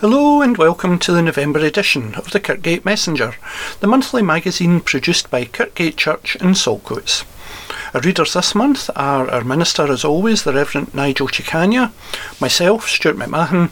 [0.00, 3.34] Hello and welcome to the November edition of the Kirkgate Messenger,
[3.80, 7.24] the monthly magazine produced by Kirkgate Church in Saltcoats.
[7.94, 11.92] Our readers this month are our minister, as always, the Reverend Nigel Chicania,
[12.38, 13.70] myself, Stuart McMahon,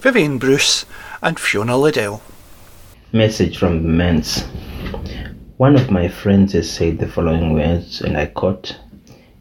[0.00, 0.86] Vivian Bruce,
[1.20, 2.22] and Fiona Liddell.
[3.12, 4.44] Message from the manse.
[5.58, 8.78] One of my friends has said the following words, and I quote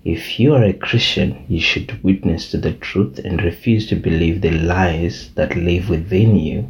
[0.05, 4.41] if you are a Christian, you should witness to the truth and refuse to believe
[4.41, 6.69] the lies that live within you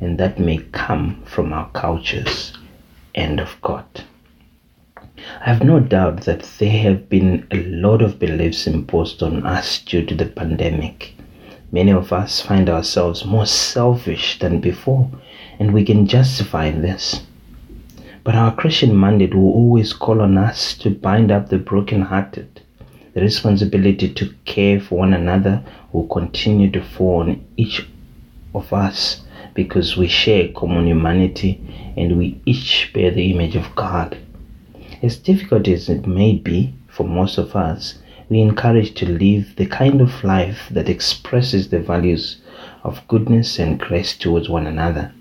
[0.00, 2.52] and that may come from our cultures.
[3.14, 4.02] End of quote.
[5.40, 9.78] I have no doubt that there have been a lot of beliefs imposed on us
[9.78, 11.14] due to the pandemic.
[11.70, 15.08] Many of us find ourselves more selfish than before,
[15.60, 17.22] and we can justify this.
[18.24, 22.51] But our Christian mandate will always call on us to bind up the brokenhearted
[23.14, 25.62] the responsibility to care for one another
[25.92, 27.86] will continue to fall on each
[28.54, 29.22] of us
[29.54, 31.60] because we share common humanity
[31.96, 34.16] and we each bear the image of God.
[35.02, 39.66] As difficult as it may be for most of us, we encourage to live the
[39.66, 42.38] kind of life that expresses the values
[42.82, 45.12] of goodness and grace towards one another.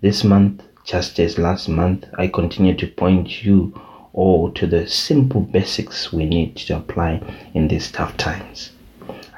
[0.00, 3.72] This month, just as last month, I continue to point you
[4.18, 7.22] or to the simple basics we need to apply
[7.54, 8.72] in these tough times.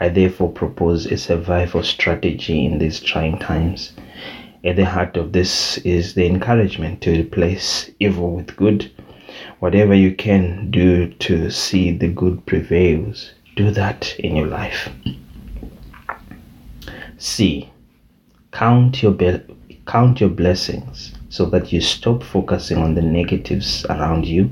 [0.01, 3.93] I therefore propose a survival strategy in these trying times.
[4.65, 8.91] At the heart of this is the encouragement to replace evil with good.
[9.59, 14.89] Whatever you can do to see the good prevails, do that in your life.
[17.19, 17.69] C.
[18.51, 19.43] Count your be-
[19.87, 24.51] count your blessings so that you stop focusing on the negatives around you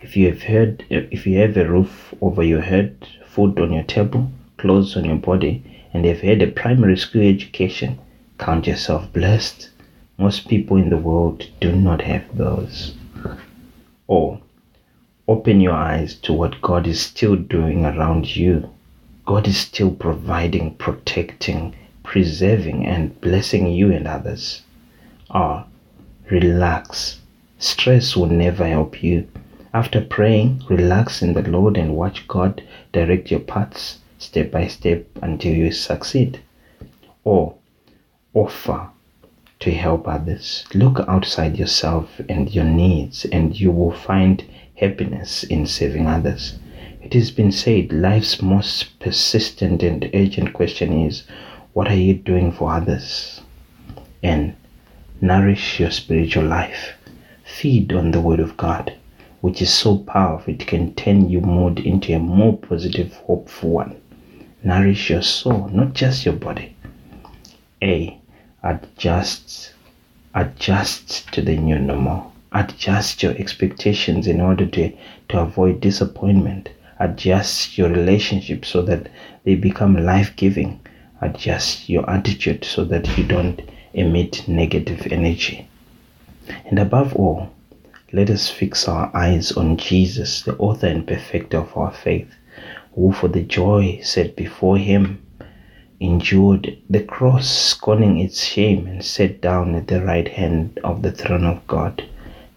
[0.00, 3.82] if you have heard, if you have a roof over your head, food on your
[3.82, 7.98] table, clothes on your body, and have had a primary school education,
[8.38, 9.70] count yourself blessed.
[10.16, 12.94] Most people in the world do not have those.
[14.06, 14.40] Or
[15.26, 18.70] open your eyes to what God is still doing around you.
[19.26, 24.62] God is still providing, protecting, preserving, and blessing you and others.
[25.30, 25.64] Or
[26.30, 27.20] relax.
[27.58, 29.28] Stress will never help you.
[29.74, 35.04] After praying, relax in the Lord and watch God direct your paths step by step
[35.20, 36.40] until you succeed.
[37.22, 37.54] Or
[38.32, 38.88] offer
[39.60, 40.64] to help others.
[40.72, 44.42] Look outside yourself and your needs, and you will find
[44.76, 46.58] happiness in serving others.
[47.02, 51.24] It has been said life's most persistent and urgent question is
[51.74, 53.42] what are you doing for others?
[54.22, 54.56] And
[55.20, 56.94] nourish your spiritual life.
[57.44, 58.94] Feed on the Word of God
[59.40, 63.96] which is so powerful, it can turn your mood into a more positive, hopeful one.
[64.64, 66.74] Nourish your soul, not just your body.
[67.80, 68.18] A.
[68.62, 69.72] Adjust.
[70.34, 72.32] Adjust to the new normal.
[72.50, 74.92] Adjust your expectations in order to,
[75.28, 76.70] to avoid disappointment.
[76.98, 79.08] Adjust your relationship so that
[79.44, 80.80] they become life giving.
[81.20, 83.62] Adjust your attitude so that you don't
[83.94, 85.68] emit negative energy.
[86.66, 87.50] And above all,
[88.10, 92.34] let us fix our eyes on Jesus, the author and perfecter of our faith,
[92.94, 95.22] who for the joy set before him
[96.00, 101.12] endured the cross, scorning its shame, and sat down at the right hand of the
[101.12, 102.02] throne of God.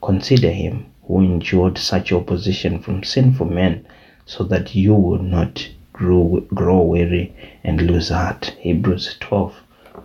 [0.02, 3.86] Consider him who endured such opposition from sinful men,
[4.26, 8.56] so that you will not grow, grow weary and lose heart.
[8.60, 9.56] Hebrews 12,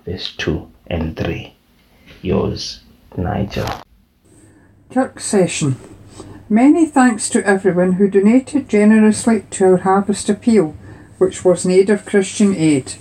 [0.05, 1.53] verse 2 and 3.
[2.23, 2.81] Yours,
[3.17, 3.86] Nigel.
[4.91, 5.77] Kirk session.
[6.49, 10.77] Many thanks to everyone who donated generously to our harvest appeal,
[11.19, 12.95] which was in aid of Christian aid.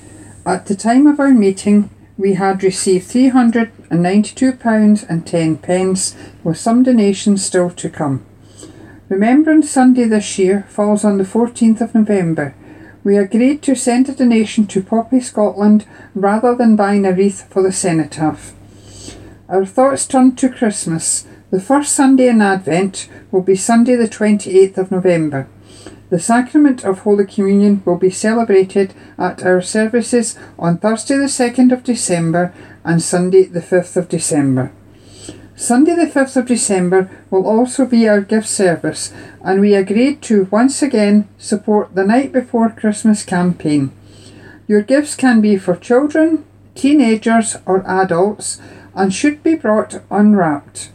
[0.46, 6.82] At the time of our meeting, we had received £392 and 10 pence, with some
[6.84, 8.26] donations still to come.
[9.08, 12.56] Remembrance Sunday this year falls on the 14th of November.
[13.04, 15.86] We agreed to send a donation to Poppy Scotland
[16.16, 18.54] rather than buying a wreath for the cenotaph.
[19.48, 24.78] Our thoughts turn to Christmas the first Sunday in Advent will be Sunday, the 28th
[24.78, 25.48] of November.
[26.10, 31.72] The sacrament of Holy Communion will be celebrated at our services on Thursday, the 2nd
[31.72, 32.54] of December
[32.84, 34.72] and Sunday, the 5th of December.
[35.56, 40.50] Sunday, the 5th of December, will also be our gift service, and we agreed to
[40.52, 43.92] once again support the Night Before Christmas campaign.
[44.68, 46.44] Your gifts can be for children,
[46.76, 48.60] teenagers, or adults
[48.94, 50.90] and should be brought unwrapped.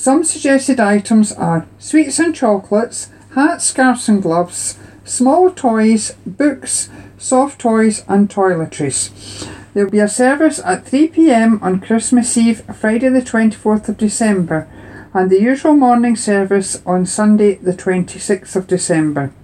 [0.00, 6.88] Some suggested items are sweets and chocolates, hats, scarves and gloves, small toys, books,
[7.18, 9.10] soft toys and toiletries.
[9.74, 14.66] There will be a service at 3pm on Christmas Eve, Friday the 24th of December,
[15.12, 19.34] and the usual morning service on Sunday the 26th of December.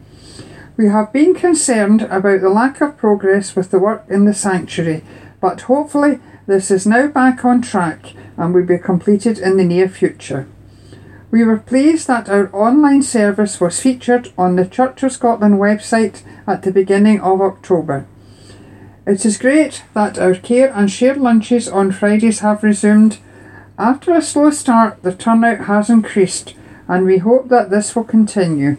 [0.78, 5.04] We have been concerned about the lack of progress with the work in the sanctuary,
[5.38, 9.88] but hopefully this is now back on track and will be completed in the near
[9.88, 10.46] future.
[11.31, 16.22] We were pleased that our online service was featured on the Church of Scotland website
[16.46, 18.06] at the beginning of October.
[19.06, 23.19] It is great that our care and shared lunches on Fridays have resumed.
[23.78, 26.54] After a slow start, the turnout has increased,
[26.88, 28.76] and we hope that this will continue.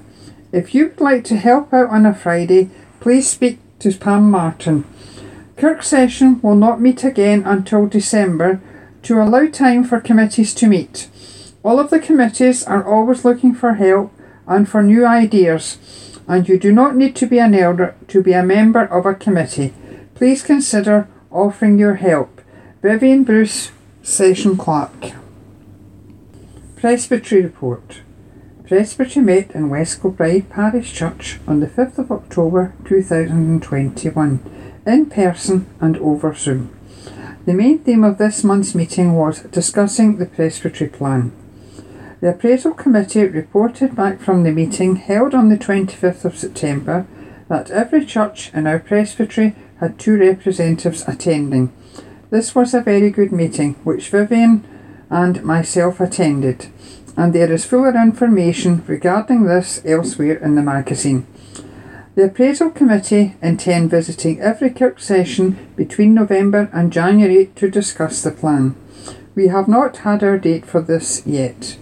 [0.52, 4.86] If you would like to help out on a Friday, please speak to Pam Martin.
[5.57, 8.62] Kirk session will not meet again until December
[9.04, 11.09] to allow time for committees to meet.
[11.63, 14.13] All of the committees are always looking for help
[14.45, 15.77] and for new ideas,
[16.27, 19.15] and you do not need to be an elder to be a member of a
[19.15, 19.74] committee
[20.18, 22.42] please consider offering your help.
[22.81, 23.71] Vivian Bruce,
[24.01, 25.12] Session Clerk.
[26.75, 28.01] Presbytery Report.
[28.68, 35.68] Presbytery met in West Kilbride Parish Church on the 5th of October 2021, in person
[35.81, 36.74] and over Zoom.
[37.45, 41.31] The main theme of this month's meeting was discussing the presbytery plan.
[42.19, 47.06] The appraisal committee reported back from the meeting held on the 25th of September
[47.48, 51.72] that every church in our presbytery had two representatives attending.
[52.30, 54.66] This was a very good meeting, which Vivian
[55.10, 56.68] and myself attended,
[57.16, 61.25] and there is fuller information regarding this elsewhere in the magazine.
[62.18, 68.31] The appraisal committee intend visiting every Kirk session between November and January to discuss the
[68.31, 68.75] plan.
[69.36, 71.78] We have not had our date for this yet.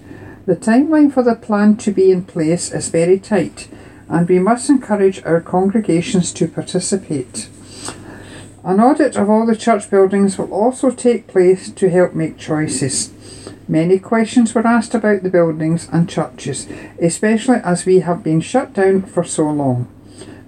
[0.45, 3.69] The timeline for the plan to be in place is very tight,
[4.09, 7.47] and we must encourage our congregations to participate.
[8.65, 13.13] An audit of all the church buildings will also take place to help make choices.
[13.69, 16.67] Many questions were asked about the buildings and churches,
[17.01, 19.87] especially as we have been shut down for so long.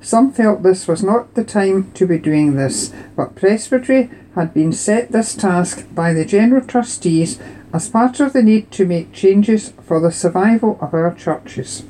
[0.07, 4.71] Some felt this was not the time to be doing this, but Presbytery had been
[4.71, 7.37] set this task by the General Trustees
[7.73, 11.83] as part of the need to make changes for the survival of our churches.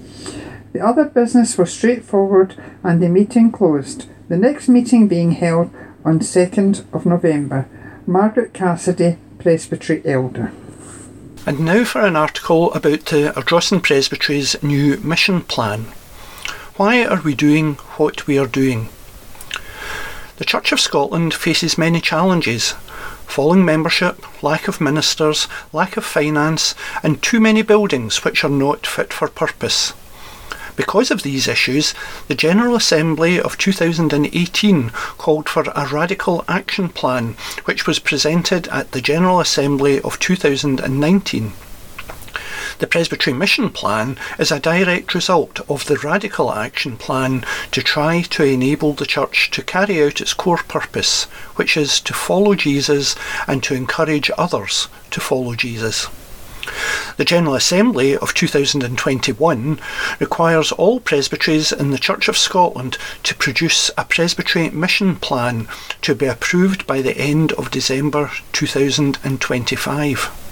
[0.73, 5.69] The other business was straightforward and the meeting closed, the next meeting being held
[6.03, 7.69] on 2nd of November.
[8.07, 10.51] Margaret Cassidy, Presbytery Elder.
[11.45, 15.85] And now for an article about the Ardrossan Presbytery's new mission plan.
[16.77, 18.89] Why are we doing what we are doing?
[20.35, 22.75] The Church of Scotland faces many challenges
[23.25, 28.85] falling membership, lack of ministers, lack of finance, and too many buildings which are not
[28.85, 29.93] fit for purpose.
[30.75, 31.95] Because of these issues,
[32.27, 37.35] the General Assembly of 2018 called for a radical action plan,
[37.65, 41.53] which was presented at the General Assembly of 2019.
[42.79, 48.21] The Presbytery Mission Plan is a direct result of the Radical Action Plan to try
[48.21, 51.23] to enable the Church to carry out its core purpose,
[51.55, 53.15] which is to follow Jesus
[53.47, 56.05] and to encourage others to follow Jesus.
[57.17, 59.79] The General Assembly of 2021
[60.19, 65.67] requires all presbyteries in the Church of Scotland to produce a presbytery mission plan
[66.03, 70.46] to be approved by the end of December 2025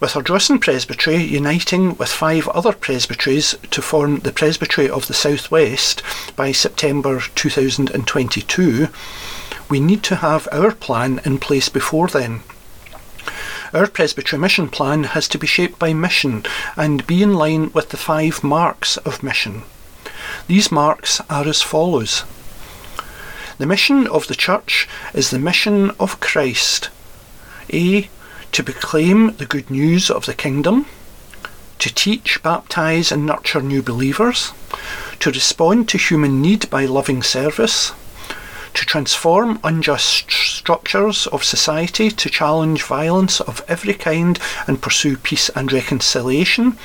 [0.00, 5.50] with Ardrossan Presbytery uniting with five other presbyteries to form the Presbytery of the South
[5.50, 6.02] West
[6.36, 8.88] by September 2022,
[9.68, 12.42] we need to have our plan in place before then.
[13.74, 16.44] Our presbytery mission plan has to be shaped by mission
[16.76, 19.62] and be in line with the five marks of mission.
[20.46, 22.24] These marks are as follows.
[23.58, 26.90] The mission of the Church is the mission of Christ.
[27.72, 28.08] A.
[28.52, 30.86] To proclaim the good news of the kingdom.
[31.78, 34.52] To teach, baptize, and nurture new believers.
[35.20, 37.92] To respond to human need by loving service
[38.78, 44.38] to transform unjust structures of society, to challenge violence of every kind
[44.68, 46.78] and pursue peace and reconciliation,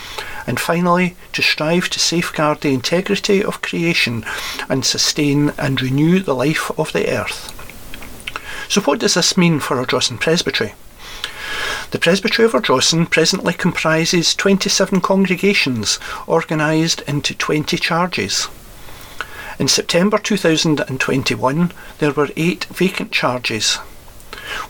[0.47, 4.25] and finally, to strive to safeguard the integrity of creation
[4.67, 7.51] and sustain and renew the life of the earth.
[8.67, 10.73] So, what does this mean for our Ardrossan Presbytery?
[11.91, 18.47] The Presbytery of Ardrossan presently comprises 27 congregations organised into 20 charges.
[19.59, 23.77] In September 2021, there were eight vacant charges.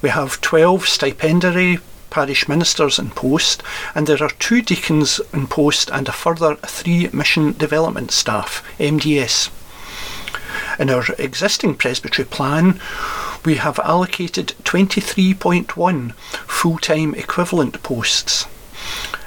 [0.02, 3.64] We have 12 stipendiary parish ministers in post,
[3.96, 9.50] and there are two deacons in post and a further three mission development staff, MDS.
[10.80, 12.80] In our existing presbytery plan,
[13.46, 18.48] we have allocated 23.1 full time equivalent posts.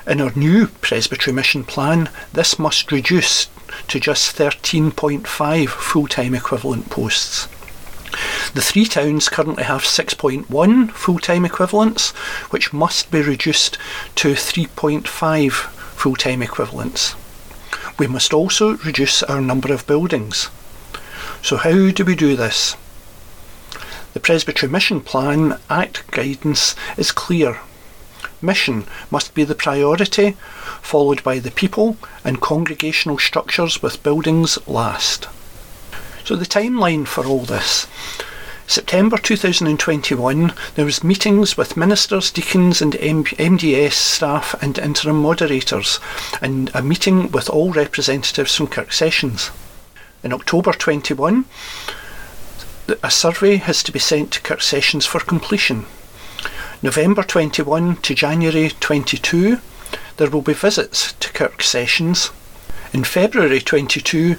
[0.06, 3.48] In our new presbytery mission plan, this must reduce
[3.88, 7.46] to just 13.5 full time equivalent posts.
[8.54, 12.10] The three towns currently have 6.1 full time equivalents,
[12.50, 13.78] which must be reduced
[14.16, 17.14] to 3.5 full time equivalents.
[17.98, 20.48] We must also reduce our number of buildings.
[21.42, 22.76] So, how do we do this?
[24.14, 27.60] The Presbytery Mission Plan Act guidance is clear.
[28.40, 30.36] Mission must be the priority,
[30.82, 35.28] followed by the people and congregational structures with buildings last.
[36.24, 37.86] So the timeline for all this.
[38.66, 46.00] September 2021, there was meetings with ministers, deacons and MDS staff and interim moderators
[46.42, 49.50] and a meeting with all representatives from Kirk Sessions.
[50.22, 51.44] In October 21,
[53.02, 55.86] a survey has to be sent to Kirk Sessions for completion.
[56.82, 59.58] November 21 to January 22,
[60.16, 62.30] there will be visits to Kirk Sessions.
[62.92, 64.36] In February 22,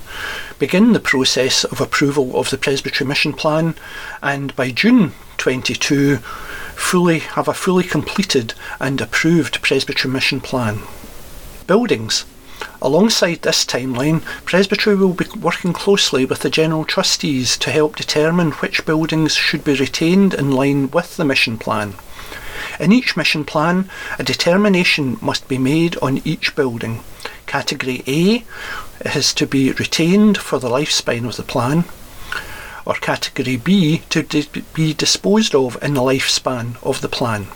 [0.58, 3.76] begin the process of approval of the Presbytery Mission Plan,
[4.22, 10.82] and by June 22, fully have a fully completed and approved Presbytery Mission Plan.
[11.68, 12.26] Buildings.
[12.80, 18.52] Alongside this timeline, Presbytery will be working closely with the General Trustees to help determine
[18.52, 21.96] which buildings should be retained in line with the mission plan.
[22.80, 27.04] In each mission plan, a determination must be made on each building.
[27.48, 28.44] Category A
[29.04, 31.86] is to be retained for the lifespan of the plan,
[32.86, 34.24] or Category B to
[34.76, 37.48] be disposed of in the lifespan of the plan.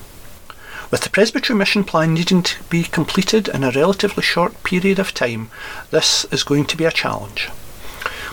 [0.91, 5.13] With the Presbytery Mission Plan needing to be completed in a relatively short period of
[5.13, 5.49] time,
[5.89, 7.49] this is going to be a challenge.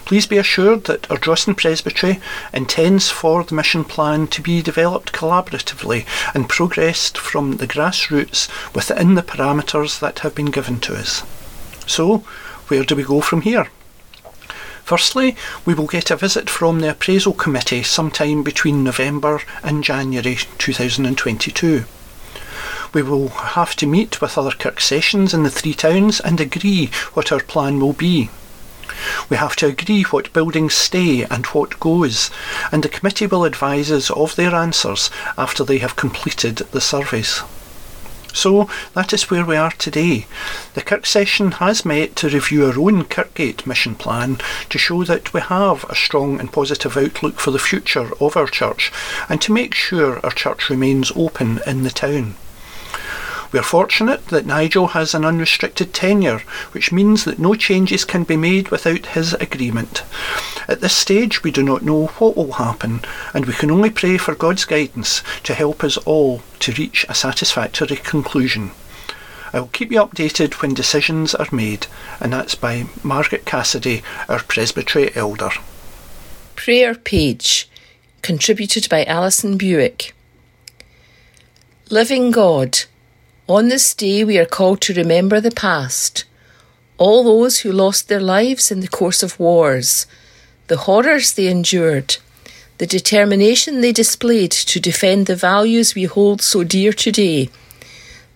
[0.04, 2.20] Please be assured that Ardrossan Presbytery
[2.52, 9.14] intends for the mission plan to be developed collaboratively and progressed from the grassroots within
[9.14, 11.22] the parameters that have been given to us.
[11.86, 12.24] So,
[12.66, 13.68] where do we go from here?
[14.82, 20.38] Firstly, we will get a visit from the appraisal committee sometime between November and January
[20.58, 21.84] 2022.
[22.92, 26.86] We will have to meet with other Kirk sessions in the three towns and agree
[27.14, 28.30] what our plan will be.
[29.28, 32.30] We have to agree what buildings stay and what goes,
[32.72, 37.42] and the committee will advise us of their answers after they have completed the surveys.
[38.32, 40.26] So that is where we are today.
[40.74, 44.38] The Kirk session has met to review our own Kirkgate mission plan
[44.70, 48.46] to show that we have a strong and positive outlook for the future of our
[48.46, 48.92] church
[49.28, 52.36] and to make sure our church remains open in the town.
[53.50, 56.40] We are fortunate that Nigel has an unrestricted tenure,
[56.72, 60.02] which means that no changes can be made without his agreement.
[60.68, 63.00] At this stage, we do not know what will happen,
[63.32, 67.14] and we can only pray for God's guidance to help us all to reach a
[67.14, 68.72] satisfactory conclusion.
[69.54, 71.86] I will keep you updated when decisions are made,
[72.20, 75.50] and that's by Margaret Cassidy, our Presbytery Elder.
[76.54, 77.66] Prayer page,
[78.20, 80.14] contributed by Alison Buick.
[81.88, 82.80] Living God,
[83.48, 86.24] on this day, we are called to remember the past,
[86.98, 90.06] all those who lost their lives in the course of wars,
[90.66, 92.18] the horrors they endured,
[92.76, 97.48] the determination they displayed to defend the values we hold so dear today,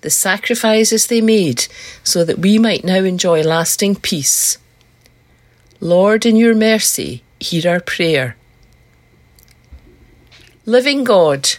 [0.01, 1.67] the sacrifices they made
[2.03, 4.57] so that we might now enjoy lasting peace.
[5.79, 8.37] Lord, in your mercy, hear our prayer.
[10.65, 11.51] Living God,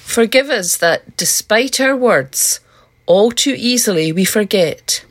[0.00, 2.60] forgive us that, despite our words,
[3.06, 5.04] all too easily we forget.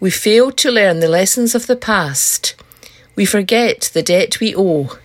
[0.00, 2.54] We fail to learn the lessons of the past.
[3.16, 4.98] We forget the debt we owe.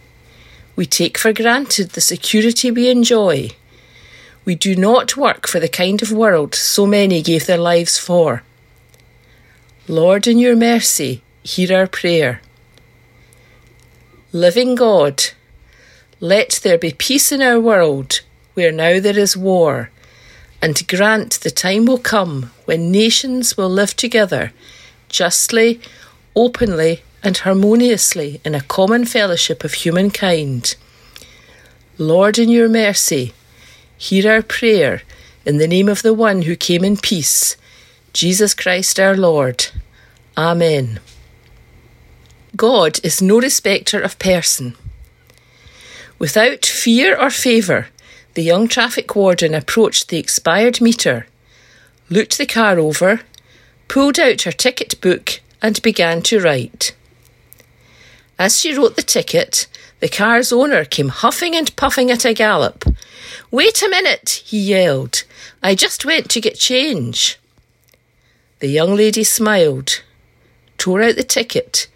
[0.76, 3.52] We take for granted the security we enjoy.
[4.46, 8.44] We do not work for the kind of world so many gave their lives for.
[9.88, 12.42] Lord, in your mercy, hear our prayer.
[14.32, 15.24] Living God,
[16.20, 18.22] let there be peace in our world
[18.54, 19.90] where now there is war
[20.62, 24.52] and grant the time will come when nations will live together
[25.10, 25.82] justly,
[26.36, 30.76] openly, and harmoniously in a common fellowship of humankind.
[31.98, 33.34] Lord, in your mercy,
[33.98, 35.02] hear our prayer
[35.46, 37.58] in the name of the one who came in peace,
[38.14, 39.68] Jesus Christ our Lord.
[40.38, 41.00] Amen.
[42.56, 44.76] God is no respecter of person.
[46.18, 47.88] Without fear or favour,
[48.40, 51.28] the young traffic warden approached the expired meter,
[52.10, 53.20] looked the car over,
[53.90, 56.96] pulled out her ticket book, and began to write.
[58.38, 59.68] As she wrote the ticket,
[60.00, 62.86] The car's owner came huffing and puffing at a gallop.
[63.52, 65.26] Wait a minute, he yelled.
[65.62, 67.38] I just went to get change.
[68.60, 70.02] The young lady smiled,
[70.78, 71.88] tore out the ticket,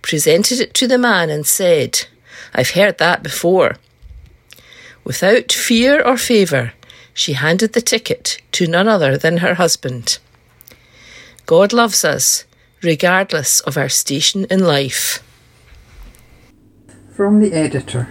[0.00, 2.06] presented it to the man, and said,
[2.54, 3.76] I've heard that before.
[5.04, 6.72] Without fear or favour,
[7.12, 10.18] she handed the ticket to none other than her husband.
[11.46, 12.44] God loves us,
[12.82, 15.22] regardless of our station in life.
[17.14, 18.08] From the editor.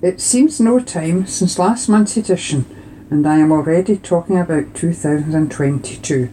[0.00, 2.66] It seems no time since last month's edition,
[3.10, 6.28] and I am already talking about 2022.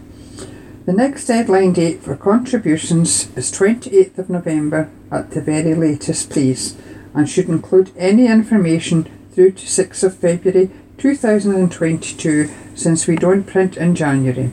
[0.86, 6.76] The next deadline date for contributions is 28th of November at the very latest, please,
[7.16, 13.76] and should include any information through to 6th of February 2022 since we don't print
[13.76, 14.50] in January.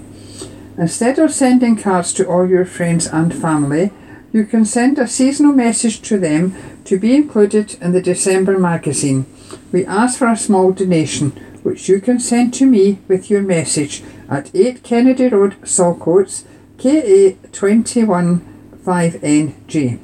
[0.76, 3.92] Instead of sending cards to all your friends and family,
[4.32, 9.24] you can send a seasonal message to them to be included in the December magazine.
[9.70, 11.30] We ask for a small donation,
[11.62, 16.42] which you can send to me with your message at 8 Kennedy Road, Saltcoats,
[16.78, 20.00] KA 215NG.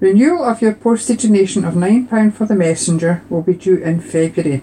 [0.00, 4.62] Renewal of your postage donation of £9 for the messenger will be due in February.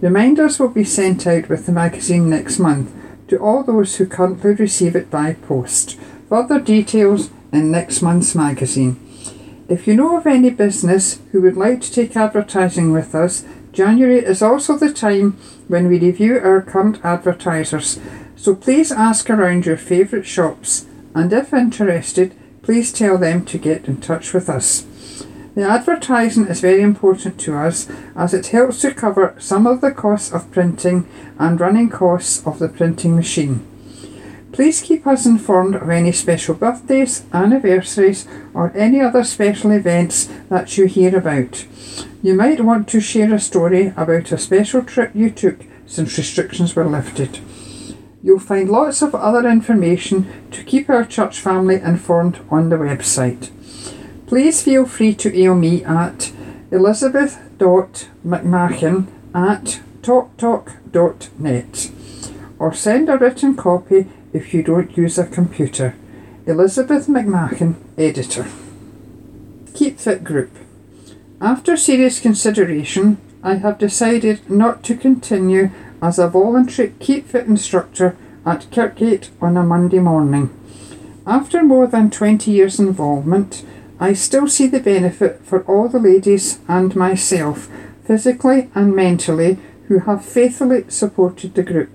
[0.00, 2.92] Reminders will be sent out with the magazine next month
[3.28, 6.00] to all those who currently receive it by post.
[6.28, 8.98] Further details in next month's magazine.
[9.68, 14.18] If you know of any business who would like to take advertising with us, January
[14.18, 18.00] is also the time when we review our current advertisers.
[18.34, 23.86] So please ask around your favourite shops and if interested, please tell them to get
[23.86, 24.86] in touch with us.
[25.54, 29.90] The advertising is very important to us as it helps to cover some of the
[29.90, 31.06] costs of printing
[31.38, 33.66] and running costs of the printing machine.
[34.52, 40.76] Please keep us informed of any special birthdays, anniversaries, or any other special events that
[40.76, 41.66] you hear about.
[42.22, 46.76] You might want to share a story about a special trip you took since restrictions
[46.76, 47.40] were lifted.
[48.22, 53.50] You'll find lots of other information to keep our church family informed on the website.
[54.26, 56.32] Please feel free to email me at
[56.70, 61.90] elizabeth.mcmahon at talktalk.net
[62.58, 65.96] or send a written copy if you don't use a computer.
[66.46, 68.46] Elizabeth McMahon, Editor.
[69.74, 70.50] Keep Fit Group.
[71.40, 75.72] After serious consideration, I have decided not to continue
[76.02, 80.50] as a voluntary Keep Fit instructor at Kirkgate on a Monday morning.
[81.26, 83.64] After more than 20 years' involvement,
[84.00, 87.68] I still see the benefit for all the ladies and myself,
[88.04, 91.90] physically and mentally, who have faithfully supported the group.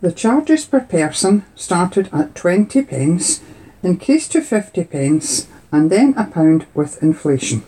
[0.00, 3.40] The charges per person started at 20 pence,
[3.84, 7.62] increased to 50 pence, and then a pound with inflation.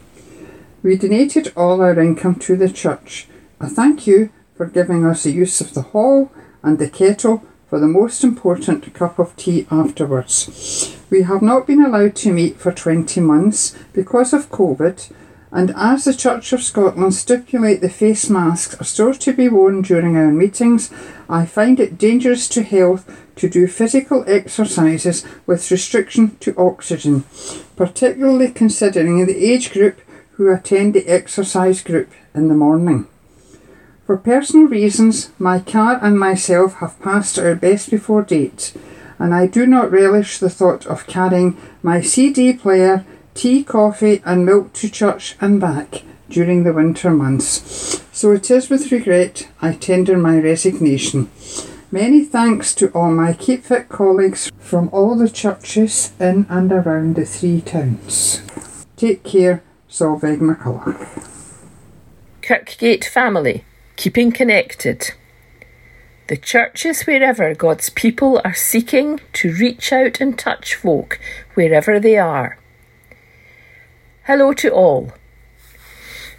[0.82, 3.28] We donated all our income to the church.
[3.60, 6.30] A thank you for giving us the use of the hall
[6.62, 10.96] and the kettle for the most important cup of tea afterwards.
[11.10, 15.12] We have not been allowed to meet for 20 months because of COVID,
[15.52, 19.82] and as the Church of Scotland stipulate the face masks are still to be worn
[19.82, 20.90] during our meetings,
[21.28, 27.24] I find it dangerous to health to do physical exercises with restriction to oxygen,
[27.76, 30.00] particularly considering the age group
[30.32, 33.06] who attend the exercise group in the morning.
[34.06, 38.72] For personal reasons, my car and myself have passed our best before date,
[39.18, 44.46] and I do not relish the thought of carrying my CD player, tea, coffee, and
[44.46, 48.00] milk to church and back during the winter months.
[48.12, 51.28] So it is with regret I tender my resignation.
[51.90, 57.16] Many thanks to all my Keep Fit colleagues from all the churches in and around
[57.16, 58.40] the three towns.
[58.96, 60.96] Take care, Solveig McCulloch.
[62.40, 63.64] Kirkgate family
[63.96, 65.12] keeping connected.
[66.28, 71.18] The church is wherever God's people are seeking to reach out and touch folk
[71.54, 72.58] wherever they are.
[74.24, 75.12] Hello to all.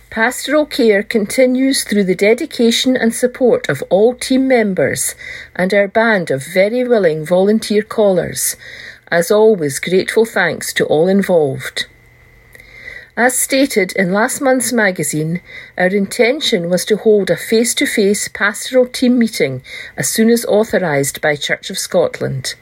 [0.10, 5.16] Pastoral care continues through the dedication and support of all team members
[5.56, 8.56] and our band of very willing volunteer callers.
[9.10, 11.86] As always, grateful thanks to all involved.
[13.18, 15.42] As stated in last month's magazine,
[15.76, 19.64] our intention was to hold a face to face pastoral team meeting
[19.98, 22.54] as soon as authorised by Church of Scotland.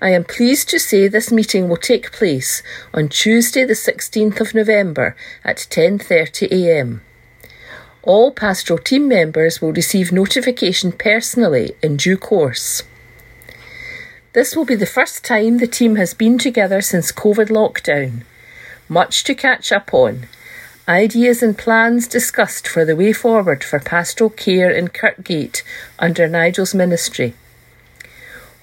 [0.00, 4.52] I am pleased to say this meeting will take place on Tuesday the 16th of
[4.52, 7.02] November at 10:30 a.m.
[8.02, 12.82] All pastoral team members will receive notification personally in due course.
[14.32, 18.24] This will be the first time the team has been together since COVID lockdown
[18.88, 20.26] much to catch up on,
[20.88, 25.62] ideas and plans discussed for the way forward for pastoral care in Kirkgate
[25.98, 27.34] under Nigel's ministry.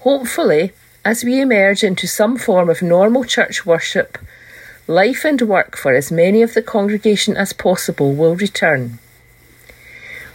[0.00, 0.72] Hopefully,
[1.04, 4.18] as we emerge into some form of normal church worship,
[4.86, 8.98] life and work for as many of the congregation as possible will return.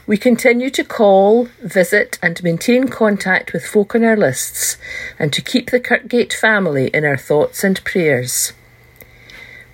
[0.08, 4.78] We continue to call, visit, and maintain contact with folk on our lists,
[5.17, 8.54] and to keep the Kirkgate family in our thoughts and prayers.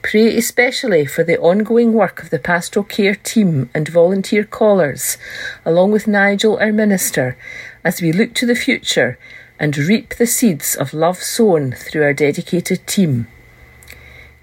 [0.02, 5.18] Pray especially for the ongoing work of the pastoral care team and volunteer callers,
[5.64, 7.38] along with Nigel, our minister,
[7.84, 9.18] as we look to the future
[9.60, 13.28] and reap the seeds of love sown through our dedicated team.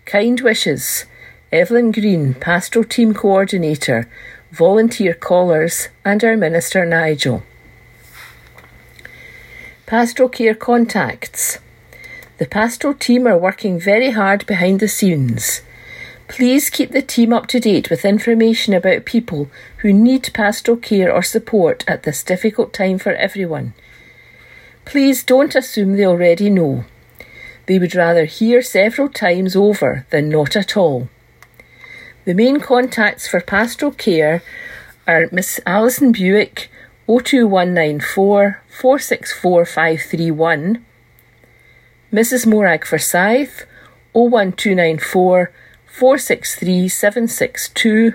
[0.05, 1.07] Kind wishes,
[1.51, 4.09] Evelyn Green, Pastoral Team Coordinator,
[4.53, 7.43] volunteer callers, and our Minister Nigel.
[9.87, 11.59] Pastoral Care Contacts.
[12.39, 15.63] The pastoral team are working very hard behind the scenes.
[16.29, 21.13] Please keep the team up to date with information about people who need pastoral care
[21.13, 23.75] or support at this difficult time for everyone.
[24.85, 26.85] Please don't assume they already know.
[27.67, 31.09] They would rather hear several times over than not at all.
[32.25, 34.43] The main contacts for pastoral care
[35.07, 36.71] are Miss Alison Buick,
[37.07, 40.85] 02194 464 531,
[42.13, 42.47] Mrs.
[42.47, 43.67] Morag Forsyth,
[44.15, 45.53] 01294
[45.87, 48.15] 463 762,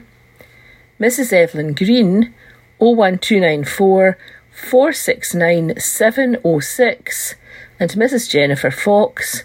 [0.99, 1.31] Mrs.
[1.31, 2.33] Evelyn Green,
[2.79, 4.17] 01294
[4.51, 7.35] 469 706,
[7.79, 8.29] and Mrs.
[8.29, 9.43] Jennifer Fox,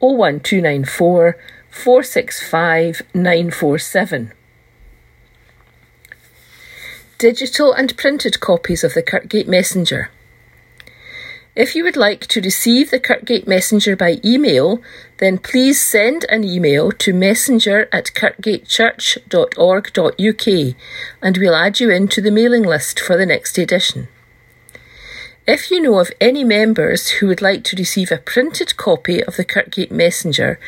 [0.00, 1.36] 01294
[1.70, 4.32] 465 947.
[7.18, 10.10] Digital and printed copies of the Kirkgate Messenger.
[11.56, 14.82] If you would like to receive the Kirkgate Messenger by email,
[15.18, 20.76] then please send an email to messenger at kirkgatechurch.org.uk
[21.22, 24.08] and we'll add you into the mailing list for the next edition.
[25.46, 29.36] If you know of any members who would like to receive a printed copy of
[29.36, 30.58] the Kirkgate Messenger,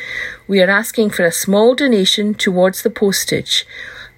[0.46, 3.66] we are asking for a small donation towards the postage,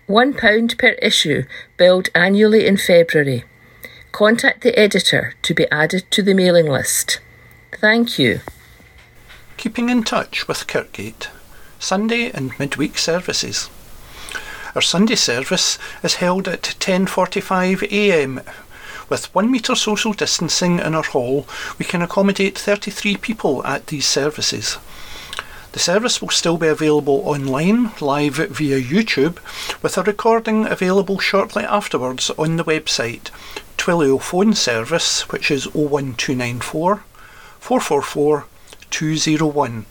[0.07, 1.45] £1 per issue,
[1.79, 3.47] billed annually in February.
[4.19, 7.21] Contact the editor to be added to the mailing list.
[7.81, 8.41] Thank you.
[9.57, 11.29] Keeping in touch with Kirkgate,
[11.79, 13.71] Sunday and midweek services.
[14.75, 18.41] Our Sunday service is held at 10:45 a.m.
[19.09, 21.47] With one metre social distancing in our hall,
[21.79, 24.79] we can accommodate 33 people at these services.
[25.71, 29.39] The service will still be available online, live via YouTube,
[29.81, 33.31] with a recording available shortly afterwards on the website.
[33.79, 37.03] Twilio phone service, which is 01294
[37.59, 38.47] 444
[38.91, 39.87] 201,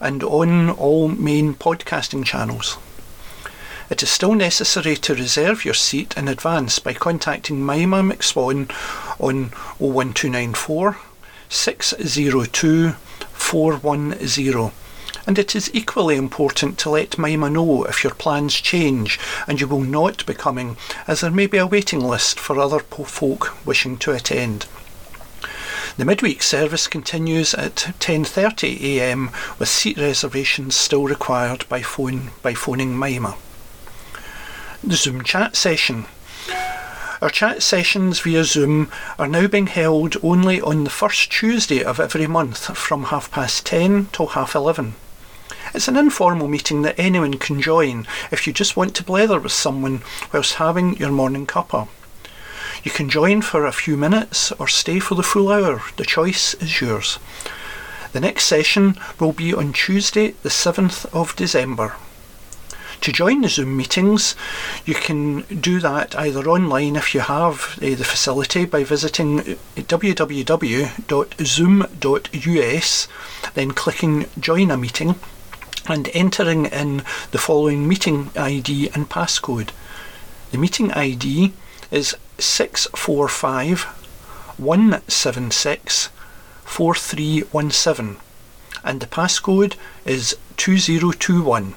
[0.00, 2.78] and on all main podcasting channels.
[3.90, 8.70] It is still necessary to reserve your seat in advance by contacting Mima McSwan
[9.20, 10.96] on 01294
[11.50, 14.72] 602 410.
[15.26, 19.66] And it is equally important to let Mima know if your plans change and you
[19.66, 23.96] will not be coming, as there may be a waiting list for other folk wishing
[23.98, 24.66] to attend.
[25.96, 29.30] The midweek service continues at 10:30 a.m.
[29.58, 33.36] with seat reservations still required by phone by phoning Mima
[34.86, 36.04] the Zoom chat session.
[37.22, 41.98] Our chat sessions via Zoom are now being held only on the first Tuesday of
[41.98, 44.94] every month from half past 10 till half 11.
[45.74, 49.50] It's an informal meeting that anyone can join if you just want to blether with
[49.50, 51.88] someone whilst having your morning cuppa.
[52.84, 55.82] You can join for a few minutes or stay for the full hour.
[55.96, 57.18] The choice is yours.
[58.12, 61.96] The next session will be on Tuesday, the 7th of December.
[63.00, 64.36] To join the Zoom meetings,
[64.86, 69.40] you can do that either online if you have uh, the facility by visiting
[69.74, 70.38] www.zoom.us,
[73.54, 75.16] then clicking Join a Meeting
[75.86, 76.98] and entering in
[77.30, 79.70] the following meeting ID and passcode.
[80.50, 81.52] The meeting ID
[81.90, 83.82] is 645
[84.56, 86.08] 176
[86.64, 88.16] 4317
[88.82, 91.74] and the passcode is 2021.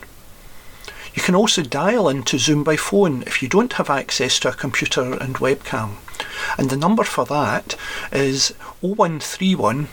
[1.13, 4.53] You can also dial into Zoom by phone if you don't have access to a
[4.53, 5.95] computer and webcam.
[6.57, 7.75] And the number for that
[8.11, 8.49] is
[8.81, 9.87] 0131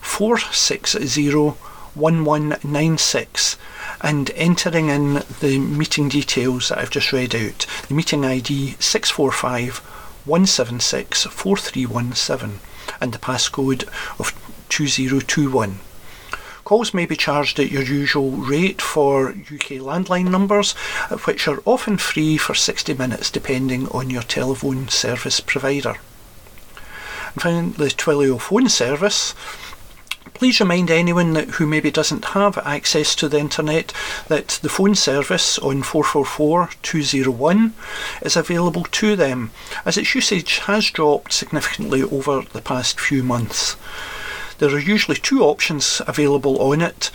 [0.00, 3.56] 460 1196
[4.00, 7.66] and entering in the meeting details that I've just read out.
[7.88, 9.78] The meeting ID 645
[10.24, 12.60] 176 4317
[13.00, 13.84] and the passcode
[14.18, 14.32] of
[14.68, 15.80] 2021.
[16.64, 20.72] Calls may be charged at your usual rate for UK landline numbers,
[21.24, 25.96] which are often free for 60 minutes depending on your telephone service provider.
[27.34, 29.34] And finally, the Twilio phone service.
[30.40, 33.92] Please remind anyone that, who maybe doesn't have access to the internet
[34.28, 37.74] that the phone service on 444 201
[38.22, 39.50] is available to them,
[39.84, 43.76] as its usage has dropped significantly over the past few months.
[44.60, 47.10] There are usually two options available on it,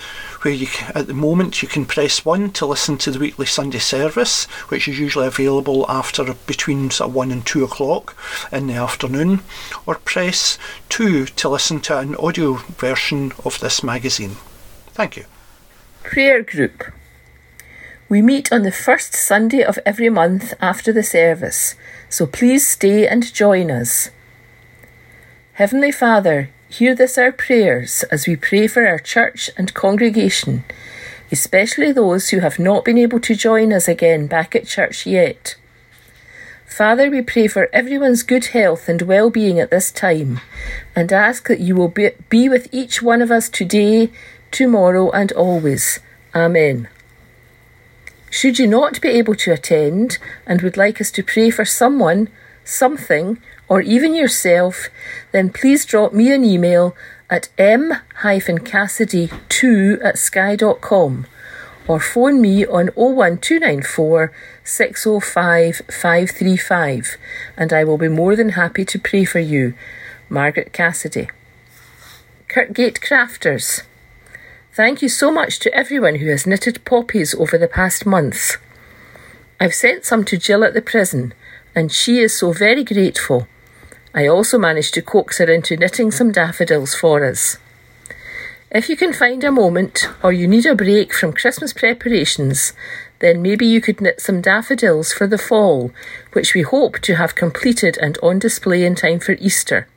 [0.46, 3.80] where you at the moment you can press one to listen to the weekly Sunday
[3.80, 8.16] service, which is usually available after between sort of one and two o'clock
[8.52, 9.42] in the afternoon,
[9.88, 14.36] or press two to listen to an audio version of this magazine.
[14.94, 15.26] Thank you.
[16.04, 16.94] Prayer Group.
[18.08, 21.74] We meet on the first Sunday of every month after the service,
[22.08, 24.12] so please stay and join us.
[25.54, 30.66] Heavenly Father, Hear this our prayers as we pray for our church and congregation,
[31.32, 35.56] especially those who have not been able to join us again back at church yet.
[36.68, 40.42] Father, we pray for everyone's good health and well being at this time
[40.94, 44.10] and ask that you will be, be with each one of us today,
[44.52, 46.02] tomorrow, and always.
[46.36, 46.90] Amen.
[48.30, 52.28] Should you not be able to attend and would like us to pray for someone,
[52.66, 54.90] something, or even yourself,
[55.32, 56.96] then please drop me an email
[57.30, 61.26] at m-cassidy2 at sky.com
[61.88, 64.32] or phone me on 01294
[64.64, 67.18] 605 535
[67.58, 69.74] and I will be more than happy to pray for you.
[70.30, 71.30] Margaret Cassidy.
[72.48, 73.84] Kirkgate Crafters.
[74.74, 78.58] Thank you so much to everyone who has knitted poppies over the past month.
[79.60, 81.34] I've sent some to Jill at the prison,
[81.76, 83.48] and she is so very grateful.
[84.16, 87.58] I also managed to coax her into knitting some daffodils for us.
[88.72, 92.72] If you can find a moment or you need a break from Christmas preparations,
[93.20, 95.92] then maybe you could knit some daffodils for the fall,
[96.32, 99.88] which we hope to have completed and on display in time for Easter.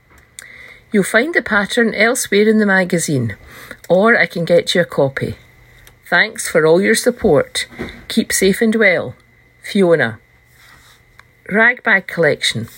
[0.93, 3.37] You'll find the pattern elsewhere in the magazine,
[3.89, 5.37] or I can get you a copy.
[6.07, 7.69] Thanks for all your support.
[8.09, 9.15] Keep safe and well.
[9.63, 10.19] Fiona.
[11.51, 12.69] Ragbag Collection.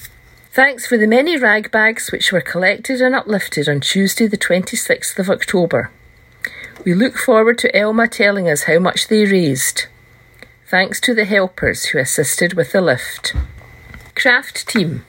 [0.52, 5.16] Thanks for the many rag bags which were collected and uplifted on Tuesday, the 26th
[5.20, 5.92] of October.
[6.84, 9.86] We look forward to Elma telling us how much they raised.
[10.66, 13.32] Thanks to the helpers who assisted with the lift.
[14.16, 15.04] Craft Team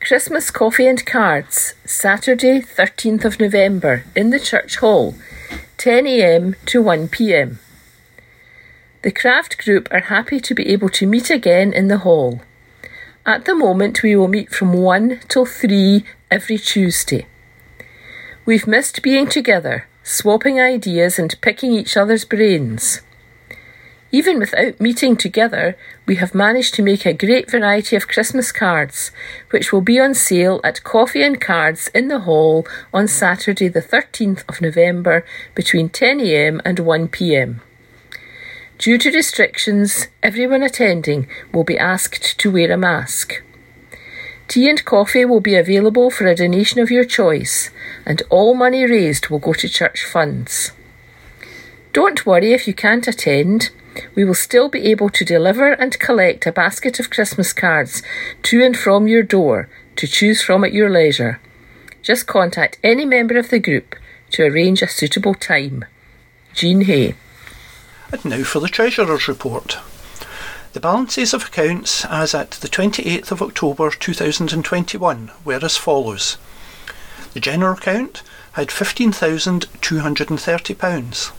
[0.00, 5.14] Christmas coffee and cards, Saturday, 13th of November, in the Church Hall,
[5.78, 7.56] 10am to 1pm.
[9.00, 12.42] The craft group are happy to be able to meet again in the hall.
[13.24, 17.26] At the moment, we will meet from 1 till 3 every Tuesday.
[18.44, 23.00] We've missed being together, swapping ideas and picking each other's brains.
[24.10, 29.12] Even without meeting together, we have managed to make a great variety of Christmas cards,
[29.50, 33.80] which will be on sale at Coffee and Cards in the Hall on Saturday, the
[33.80, 37.60] 13th of November, between 10am and 1pm.
[38.82, 43.40] Due to restrictions, everyone attending will be asked to wear a mask.
[44.48, 47.70] Tea and coffee will be available for a donation of your choice,
[48.04, 50.72] and all money raised will go to church funds.
[51.92, 53.70] Don't worry if you can't attend.
[54.16, 58.02] We will still be able to deliver and collect a basket of Christmas cards
[58.42, 61.38] to and from your door to choose from at your leisure.
[62.02, 63.94] Just contact any member of the group
[64.32, 65.84] to arrange a suitable time.
[66.52, 67.14] Jean Hay.
[68.12, 69.78] And now for the Treasurer's Report.
[70.74, 76.36] The balances of accounts as at the 28th of October 2021 were as follows.
[77.32, 78.22] The general account
[78.52, 81.32] had £15,230.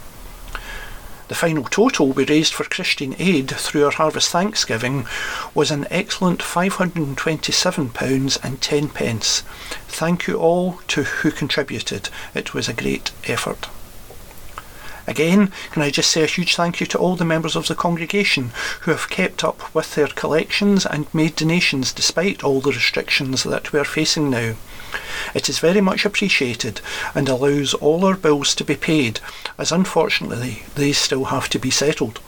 [1.26, 5.06] The final total we raised for Christian Aid through our Harvest Thanksgiving
[5.54, 9.42] was an excellent £527 and 10 pence.
[9.88, 12.10] Thank you all to who contributed.
[12.34, 13.68] It was a great effort.
[15.06, 17.74] Again, can I just say a huge thank you to all the members of the
[17.74, 23.44] congregation who have kept up with their collections and made donations despite all the restrictions
[23.44, 24.54] that we are facing now.
[25.35, 26.80] It is very much appreciated
[27.14, 29.20] and allows all our bills to be paid,
[29.59, 32.20] as unfortunately they still have to be settled.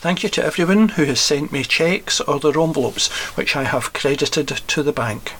[0.00, 3.92] Thank you to everyone who has sent me cheques or their envelopes, which I have
[3.92, 5.32] credited to the bank.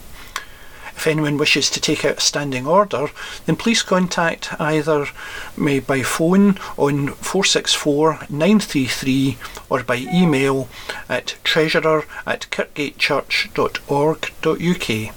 [0.99, 3.07] If anyone wishes to take out a standing order,
[3.45, 5.07] then please contact either
[5.55, 9.37] me by phone on 464 933
[9.69, 10.67] or by email
[11.07, 15.15] at treasurer at kirkgatechurch.org.uk.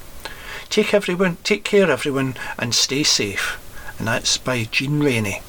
[0.72, 3.58] Take everyone, take care everyone, and stay safe.
[3.98, 5.42] And that's by Jean Rainey.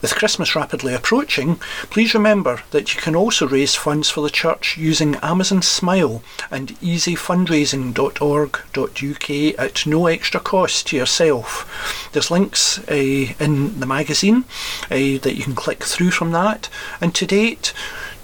[0.00, 1.56] With Christmas rapidly approaching,
[1.90, 6.70] please remember that you can also raise funds for the church using Amazon Smile and
[6.80, 12.08] easyfundraising.org.uk at no extra cost to yourself.
[12.14, 14.46] There's links uh, in the magazine
[14.84, 16.70] uh, that you can click through from that,
[17.02, 17.74] and to date,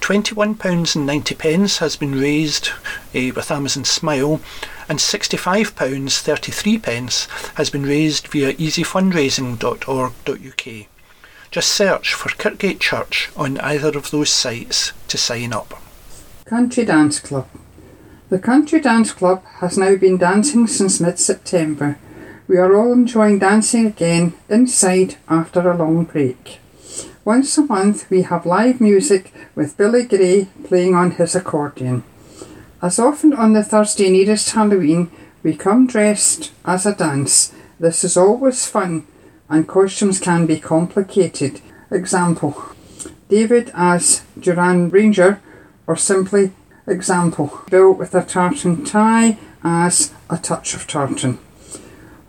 [0.03, 4.41] £21.90 has been raised uh, with Amazon Smile,
[4.89, 10.89] and £65.33 has been raised via easyfundraising.org.uk.
[11.53, 15.81] Just search for Kirkgate Church on either of those sites to sign up.
[16.47, 17.47] Country Dance Club.
[18.29, 21.97] The Country Dance Club has now been dancing since mid September.
[22.49, 26.59] We are all enjoying dancing again inside after a long break.
[27.25, 32.03] Once a month, we have live music with Billy Gray playing on his accordion.
[32.83, 35.09] As often on the Thursday nearest Halloween,
[35.45, 37.53] we come dressed as a dance.
[37.79, 39.07] This is always fun
[39.49, 41.61] and costumes can be complicated.
[41.93, 42.61] Example
[43.29, 45.41] David as Duran Ranger,
[45.87, 46.51] or simply
[46.89, 51.39] example Bill with a tartan tie as a touch of tartan.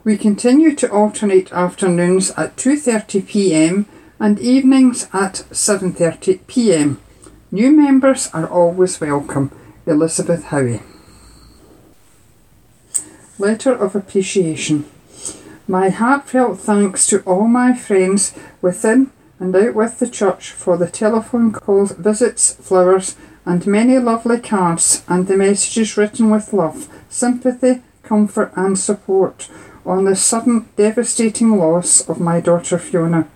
[0.04, 3.88] We continue to alternate afternoons at 2:30 p.m.
[4.24, 7.02] and evenings at 7:30 p.m.
[7.52, 9.52] New members are always welcome.
[9.86, 10.82] Elizabeth Howie.
[13.38, 14.86] Letter of Appreciation
[15.68, 20.90] my heartfelt thanks to all my friends within and out with the church for the
[20.90, 27.82] telephone calls, visits, flowers, and many lovely cards and the messages written with love, sympathy,
[28.04, 29.50] comfort, and support
[29.86, 33.28] on the sudden devastating loss of my daughter Fiona.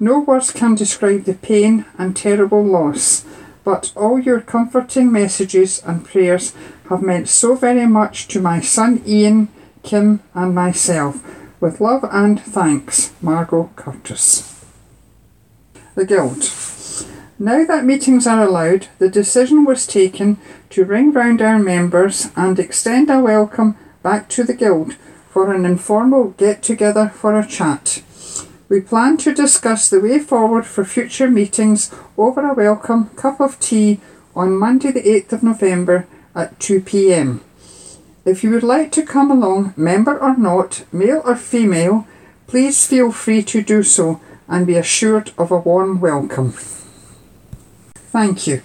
[0.00, 3.24] No words can describe the pain and terrible loss,
[3.64, 6.54] but all your comforting messages and prayers
[6.88, 9.48] have meant so very much to my son Ian,
[9.82, 11.22] Kim, and myself
[11.60, 14.64] with love and thanks, Margot Curtis.
[15.94, 16.48] The Guild.
[17.40, 20.38] Now that meetings are allowed, the decision was taken
[20.70, 24.94] to ring round our members and extend a welcome back to the Guild
[25.30, 28.02] for an informal get together for a chat.
[28.68, 33.58] We plan to discuss the way forward for future meetings over a welcome cup of
[33.58, 33.98] tea
[34.36, 37.40] on Monday, the 8th of November at 2 pm.
[38.26, 42.06] If you would like to come along, member or not, male or female,
[42.46, 46.52] please feel free to do so and be assured of a warm welcome.
[47.94, 48.60] Thank you.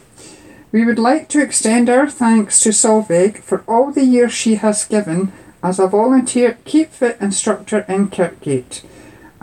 [0.73, 4.83] We would like to extend our thanks to Solveig for all the years she has
[4.83, 8.81] given as a volunteer Keep Fit instructor in Kirkgate.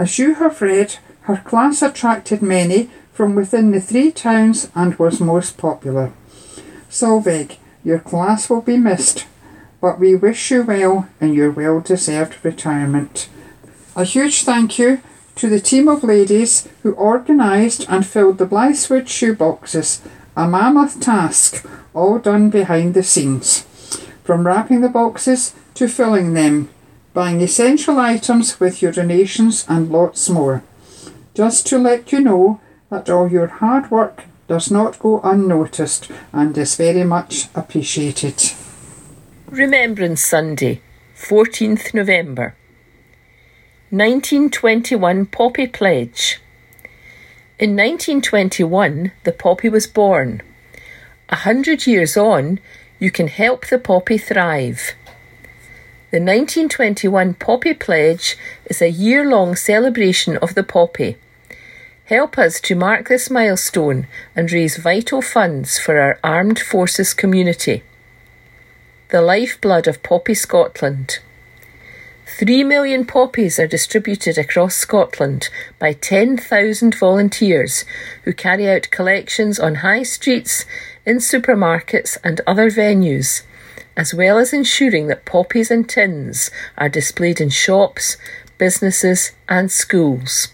[0.00, 5.20] As you have read, her class attracted many from within the three towns and was
[5.20, 6.10] most popular.
[6.88, 9.26] Solveig, your class will be missed,
[9.78, 13.28] but we wish you well in your well deserved retirement.
[13.94, 15.02] A huge thank you
[15.34, 20.00] to the team of ladies who organised and filled the Blythswood shoe boxes,
[20.34, 21.62] a mammoth task,
[21.92, 23.66] all done behind the scenes.
[24.24, 26.70] From wrapping the boxes to filling them,
[27.12, 30.62] buying essential items with your donations and lots more.
[31.34, 36.56] Just to let you know that all your hard work does not go unnoticed and
[36.58, 38.34] is very much appreciated.
[39.48, 40.80] Remembrance Sunday,
[41.16, 42.54] 14th November.
[43.90, 46.40] 1921 Poppy Pledge.
[47.58, 50.42] In 1921, the poppy was born.
[51.28, 52.58] A hundred years on,
[52.98, 54.94] you can help the poppy thrive.
[56.10, 61.16] The 1921 Poppy Pledge is a year long celebration of the poppy.
[62.06, 67.84] Help us to mark this milestone and raise vital funds for our armed forces community.
[69.10, 71.20] The lifeblood of Poppy Scotland.
[72.26, 75.48] Three million poppies are distributed across Scotland
[75.78, 77.84] by 10,000 volunteers
[78.24, 80.64] who carry out collections on high streets,
[81.06, 83.42] in supermarkets, and other venues
[84.00, 88.16] as well as ensuring that poppies and tins are displayed in shops,
[88.56, 90.48] businesses, and schools.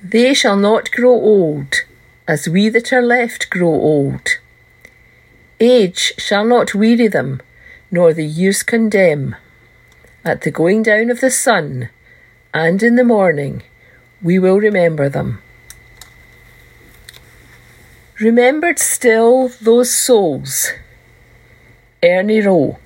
[0.00, 1.82] They shall not grow old,
[2.28, 4.38] as we that are left grow old.
[5.58, 7.42] Age shall not weary them,
[7.90, 9.34] nor the years condemn.
[10.24, 11.88] At the going down of the sun,
[12.54, 13.64] and in the morning,
[14.22, 15.42] we will remember them.
[18.20, 20.70] Remembered still those souls
[22.06, 22.78] Ernie Rowe.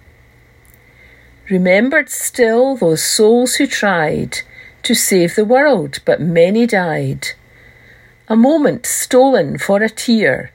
[1.50, 4.38] Remembered still those souls who tried
[4.82, 7.28] to save the world, but many died.
[8.28, 10.52] A moment stolen for a tear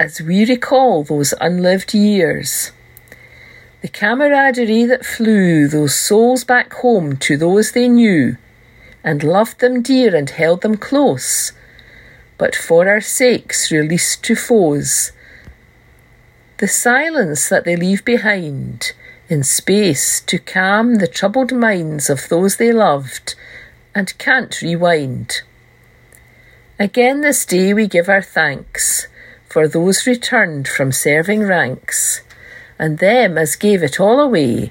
[0.00, 2.72] as we recall those unlived years.
[3.82, 8.36] The camaraderie that flew those souls back home to those they knew,
[9.04, 11.52] and loved them dear and held them close,
[12.36, 15.12] but for our sakes released to foes
[16.62, 18.92] the silence that they leave behind
[19.28, 23.34] in space to calm the troubled minds of those they loved
[23.96, 25.42] and can't rewind.
[26.78, 29.08] Again this day we give our thanks
[29.48, 32.20] for those returned from serving ranks,
[32.78, 34.70] and them as gave it all away,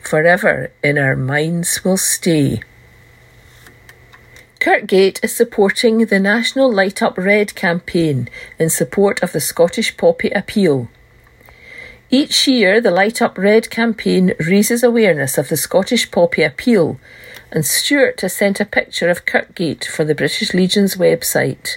[0.00, 2.62] forever in our minds will stay.
[4.58, 10.30] Kirkgate is supporting the National Light Up Red campaign in support of the Scottish Poppy
[10.30, 10.88] Appeal.
[12.12, 16.98] Each year, the Light Up Red campaign raises awareness of the Scottish Poppy Appeal,
[17.52, 21.76] and Stuart has sent a picture of Kirkgate for the British Legion's website.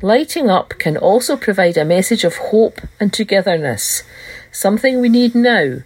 [0.00, 4.04] Lighting up can also provide a message of hope and togetherness,
[4.52, 5.78] something we need now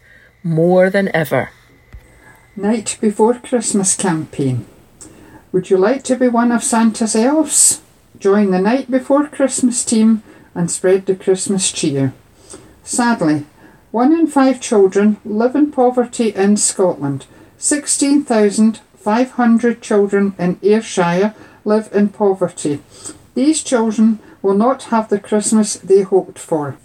[0.43, 1.49] more than ever.
[2.55, 4.67] Night Before Christmas campaign.
[5.51, 7.81] Would you like to be one of Santa's elves?
[8.19, 10.23] Join the Night Before Christmas team
[10.55, 12.13] and spread the Christmas cheer.
[12.85, 13.45] Sadly,
[13.93, 17.25] one in five children live in poverty in Scotland.
[17.57, 22.83] 16,500 children in Ayrshire live in poverty.
[23.35, 26.77] These children will not have the Christmas they hoped for.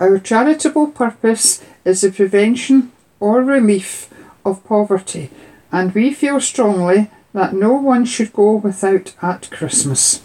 [0.00, 4.12] Our charitable purpose is the prevention or relief
[4.44, 5.30] of poverty,
[5.70, 10.20] and we feel strongly that no one should go without at Christmas.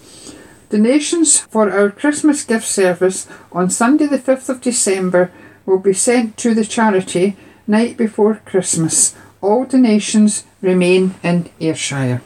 [0.70, 5.32] Donations for our Christmas gift service on Sunday, the 5th of December,
[5.68, 7.38] will be sent to the charity
[7.68, 9.16] night before Christmas.
[9.42, 12.22] All donations remain in Ayrshire.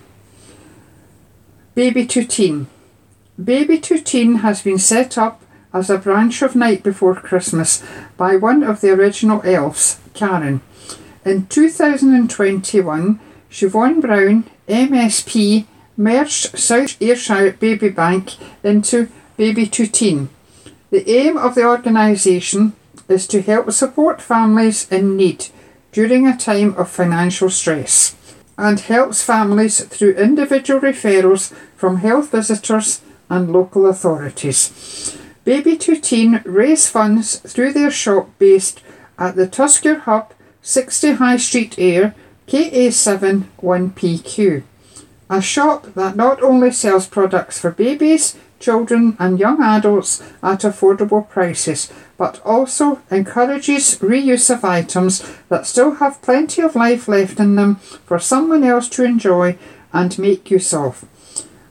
[1.76, 2.68] Baby to Teen.
[3.44, 5.42] Baby to Teen has been set up
[5.74, 7.84] as a branch of Night Before Christmas
[8.18, 10.62] by one of the original elves, Karen.
[11.24, 13.20] In 2021,
[13.52, 15.66] Siobhian Brown, MSP,
[15.96, 20.30] merged South Ayrshire Baby Bank into Baby to Teen.
[20.90, 22.74] The aim of the organisation
[23.08, 25.47] is to help support families in need
[25.91, 28.16] during a time of financial stress
[28.58, 35.18] and helps families through individual referrals from health visitors and local authorities.
[35.43, 38.82] Baby to Teen raise funds through their shop based
[39.18, 42.14] at the Tusker Hub, 60 High Street Ayr,
[42.47, 44.64] KA7 1PQ.
[45.30, 51.28] A shop that not only sells products for babies, children, and young adults at affordable
[51.28, 57.55] prices, but also encourages reuse of items that still have plenty of life left in
[57.55, 59.58] them for someone else to enjoy
[59.93, 61.05] and make use of.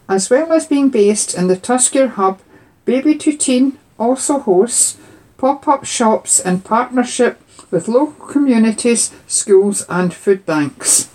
[0.09, 2.41] As well as being based in the Tusker Hub,
[2.85, 4.97] Baby to Teen also hosts
[5.39, 11.11] pop up shops in partnership with local communities, schools, and food banks.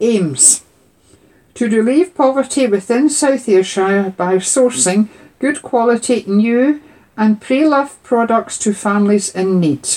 [0.00, 0.63] Aims
[1.54, 6.80] to relieve poverty within South Ayrshire by sourcing good quality new
[7.16, 9.88] and pre-loved products to families in need.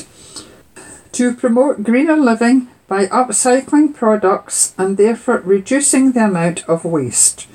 [1.14, 7.48] To promote greener living by upcycling products and therefore reducing the amount of waste.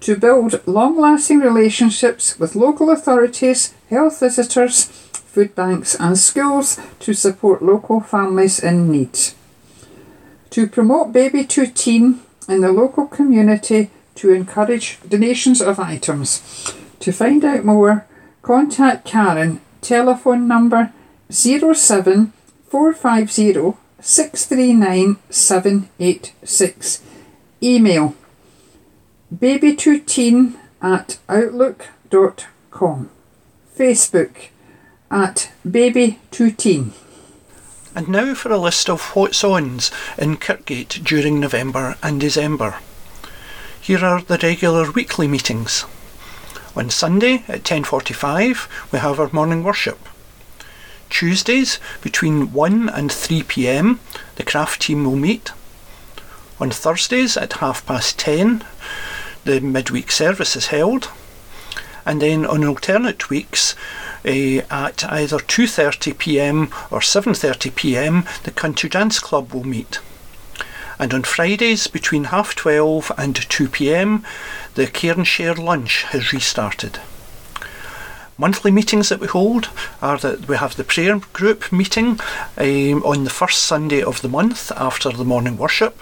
[0.00, 7.14] To build long lasting relationships with local authorities, health visitors, food banks, and schools to
[7.14, 9.18] support local families in need.
[10.50, 16.74] To promote baby to teen in the local community to encourage donations of items.
[17.00, 18.06] To find out more,
[18.42, 20.92] contact Karen, telephone number
[21.30, 22.32] 07
[22.68, 27.02] 450 639 786.
[27.62, 28.14] Email
[29.32, 33.10] baby2teen at outlook.com.
[33.76, 34.48] Facebook
[35.10, 36.92] at baby2teen.
[37.94, 42.76] And now for a list of what's ons in Kirkgate during November and December.
[43.80, 45.84] Here are the regular weekly meetings.
[46.74, 50.08] On Sunday at 10:45 we have our morning worship.
[51.10, 54.00] Tuesdays between 1 and 3 p.m.
[54.36, 55.50] the craft team will meet.
[56.58, 58.64] On Thursdays at half past 10
[59.44, 61.10] the midweek service is held.
[62.06, 63.74] And then on alternate weeks
[64.24, 66.62] uh, at either 2:30 p.m.
[66.90, 68.24] or 7:30 p.m.
[68.44, 70.00] the Country Dance Club will meet.
[70.98, 74.24] And on Fridays between half 12 and 2 p.m.
[74.74, 77.00] the Care and Share lunch has restarted.
[78.38, 79.68] Monthly meetings that we hold
[80.00, 82.18] are that we have the prayer group meeting
[82.56, 86.00] um, on the first Sunday of the month after the morning worship.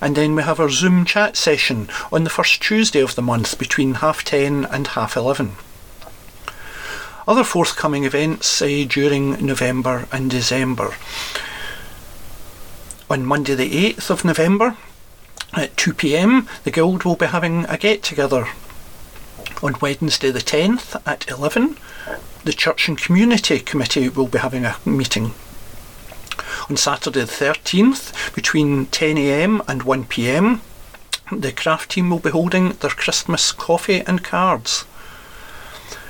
[0.00, 3.58] And then we have our Zoom chat session on the first Tuesday of the month
[3.58, 5.56] between half 10 and half 11.
[7.26, 10.94] Other forthcoming events uh, during November and December.
[13.08, 14.76] On Monday, the 8th of November
[15.54, 18.48] at 2 pm, the Guild will be having a get together.
[19.62, 21.78] On Wednesday, the 10th at 11,
[22.44, 25.32] the Church and Community Committee will be having a meeting.
[26.68, 30.60] On Saturday, the 13th, between 10am and 1pm,
[31.32, 34.84] the craft team will be holding their Christmas coffee and cards.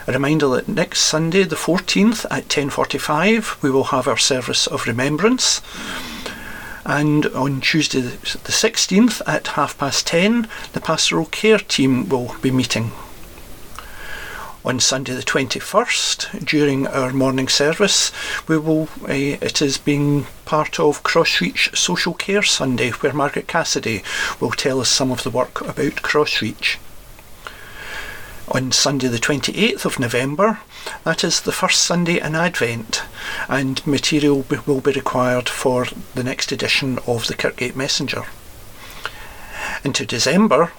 [0.07, 4.87] A reminder that next Sunday, the 14th at 10:45, we will have our service of
[4.87, 5.63] remembrance.
[6.85, 12.51] And on Tuesday, the 16th at half past 10, the pastoral care team will be
[12.51, 12.93] meeting.
[14.63, 18.13] On Sunday, the 21st, during our morning service,
[18.47, 18.91] we will.
[19.09, 24.03] Uh, it is being part of Crossreach Social Care Sunday, where Margaret Cassidy
[24.39, 26.77] will tell us some of the work about Crossreach
[28.49, 30.59] on Sunday, the 28th of November.
[31.05, 33.03] That is the first Sunday in Advent,
[33.49, 38.25] and material will be required for the next edition of the Kirkgate Messenger.
[39.83, 40.73] Into December,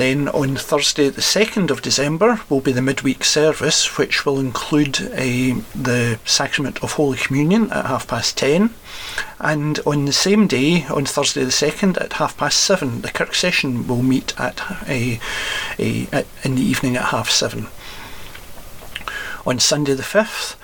[0.00, 4.98] then on Thursday, the 2nd of December, will be the midweek service, which will include
[5.12, 8.70] a, the sacrament of Holy Communion at half past 10.
[9.40, 13.34] And on the same day, on Thursday the 2nd, at half past 7, the Kirk
[13.34, 15.20] session will meet at a,
[15.78, 17.66] a, at, in the evening at half 7.
[19.46, 20.56] On Sunday the 5th,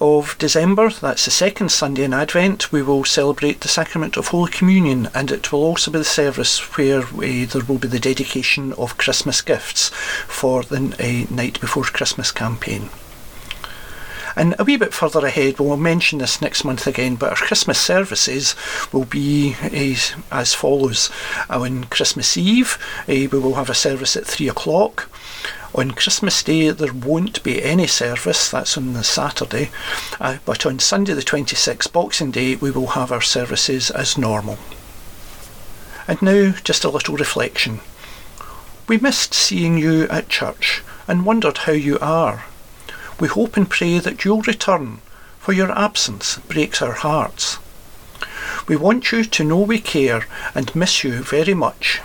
[0.00, 4.50] of December, that's the second Sunday in Advent, we will celebrate the Sacrament of Holy
[4.50, 8.72] Communion, and it will also be the service where uh, there will be the dedication
[8.74, 9.88] of Christmas gifts
[10.26, 12.88] for the uh, Night Before Christmas campaign.
[14.36, 17.78] And a wee bit further ahead, we'll mention this next month again, but our Christmas
[17.78, 18.54] services
[18.92, 21.10] will be as, as follows.
[21.48, 25.09] On Christmas Eve, uh, we will have a service at 3 o'clock.
[25.72, 29.70] On Christmas Day, there won't be any service, that's on the Saturday,
[30.20, 34.58] uh, but on Sunday, the 26th, Boxing Day, we will have our services as normal.
[36.08, 37.78] And now, just a little reflection.
[38.88, 42.46] We missed seeing you at church and wondered how you are.
[43.20, 45.00] We hope and pray that you'll return,
[45.38, 47.58] for your absence breaks our hearts.
[48.66, 52.00] We want you to know we care and miss you very much.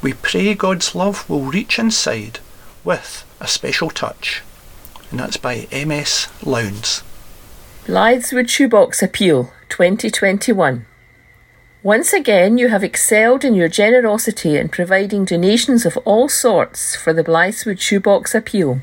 [0.00, 2.38] We pray God's love will reach inside
[2.84, 4.42] with a special touch.
[5.10, 7.02] and that's by MS Lowndes.
[7.86, 10.86] Blythswood Shoebox Appeal 2021.
[11.82, 17.12] Once again, you have excelled in your generosity in providing donations of all sorts for
[17.12, 18.80] the Blythswood Shoebox Appeal.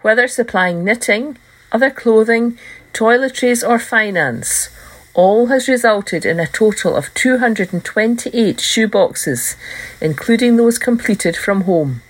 [0.00, 1.36] Whether supplying knitting,
[1.70, 2.58] other clothing,
[2.94, 4.70] toiletries, or finance,
[5.12, 9.56] all has resulted in a total of 228 shoeboxes,
[10.00, 12.02] including those completed from home.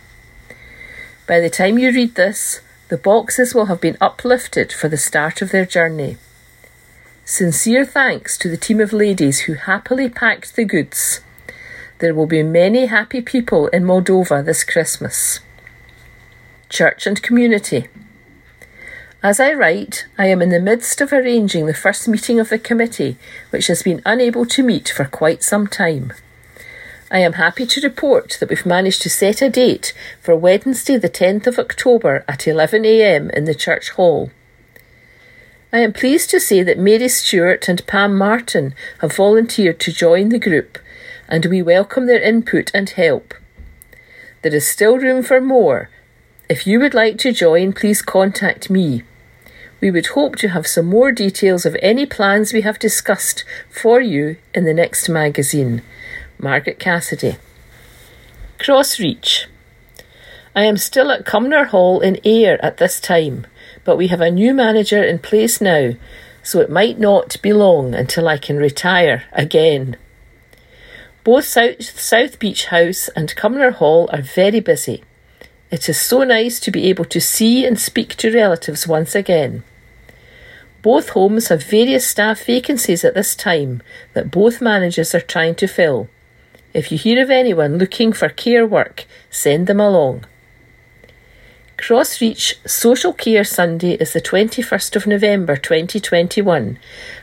[1.26, 5.40] By the time you read this, the boxes will have been uplifted for the start
[5.40, 6.18] of their journey.
[7.24, 11.20] Sincere thanks to the team of ladies who happily packed the goods.
[11.98, 15.40] There will be many happy people in Moldova this Christmas.
[16.68, 17.88] Church and Community.
[19.22, 22.58] As I write, I am in the midst of arranging the first meeting of the
[22.58, 23.16] committee,
[23.48, 26.12] which has been unable to meet for quite some time.
[27.14, 31.08] I am happy to report that we've managed to set a date for Wednesday, the
[31.08, 34.32] 10th of October at 11am in the church hall.
[35.72, 40.30] I am pleased to say that Mary Stewart and Pam Martin have volunteered to join
[40.30, 40.76] the group,
[41.28, 43.32] and we welcome their input and help.
[44.42, 45.90] There is still room for more.
[46.48, 49.04] If you would like to join, please contact me.
[49.80, 54.00] We would hope to have some more details of any plans we have discussed for
[54.00, 55.82] you in the next magazine.
[56.38, 57.36] Margaret Cassidy.
[58.58, 59.46] Crossreach.
[60.54, 63.46] I am still at Cumnor Hall in Ayr at this time,
[63.84, 65.94] but we have a new manager in place now,
[66.42, 69.96] so it might not be long until I can retire again.
[71.24, 75.02] Both South, South Beach House and Cumnor Hall are very busy.
[75.70, 79.64] It is so nice to be able to see and speak to relatives once again.
[80.82, 83.82] Both homes have various staff vacancies at this time
[84.12, 86.08] that both managers are trying to fill.
[86.74, 90.24] If you hear of anyone looking for care work, send them along.
[91.78, 96.78] Crossreach Social Care Sunday is the 21st of November 2021,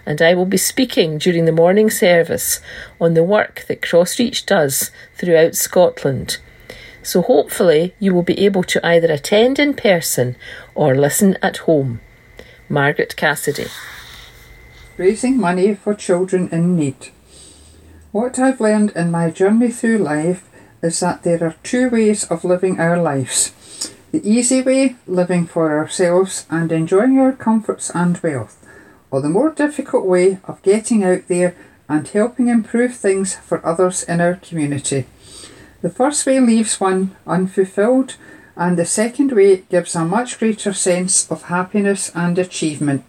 [0.06, 2.62] and I will be speaking during the morning service
[3.00, 6.38] on the work that Crossreach does throughout Scotland.
[7.04, 10.38] So hopefully you will be able to either attend in person
[10.76, 12.00] or listen at home.
[12.70, 13.68] Margaret Cassidy.
[14.96, 17.12] Raising money for children in need.
[18.12, 20.50] What I've learned in my journey through life
[20.84, 23.54] is that there are two ways of living our lives.
[24.12, 28.58] The easy way, living for ourselves and enjoying our comforts and wealth,
[29.12, 31.56] or the more difficult way of getting out there
[31.88, 35.06] and helping improve things for others in our community.
[35.82, 38.18] The first way leaves one unfulfilled
[38.58, 43.06] and the second way gives a much greater sense of happiness and achievement.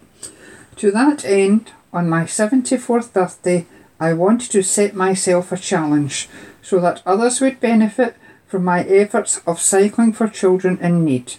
[0.76, 3.66] To that end, on my 74th birthday,
[4.02, 6.28] I wanted to set myself a challenge
[6.60, 8.16] so that others would benefit
[8.48, 11.34] from my efforts of cycling for children in need.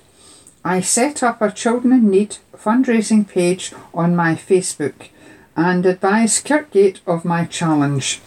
[0.63, 5.09] I set up a Children in Need fundraising page on my Facebook
[5.57, 8.21] and advised Kirkgate of my challenge.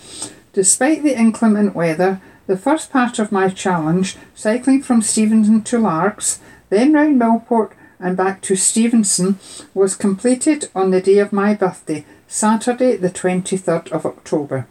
[0.53, 6.41] Despite the inclement weather, the first part of my challenge, cycling from Stevenston to Largs,
[6.69, 9.37] then round Millport and back to Stevenston,
[9.73, 14.67] was completed on the day of my birthday, Saturday the 23rd of October.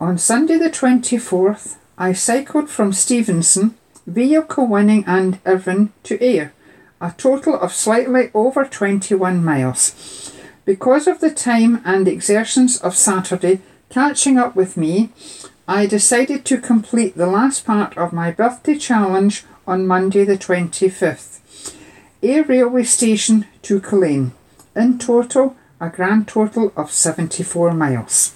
[0.00, 3.74] On Sunday the 24th, I cycled from Stevenston,
[4.06, 6.52] vehicle winning and Irvine to Ayr,
[7.00, 10.32] a total of slightly over 21 miles.
[10.64, 15.10] Because of the time and exertions of Saturday catching up with me,
[15.66, 21.74] I decided to complete the last part of my birthday challenge on Monday the 25th.
[22.22, 24.30] Ayr Railway Station to Culzean.
[24.74, 28.34] In total, a grand total of 74 miles.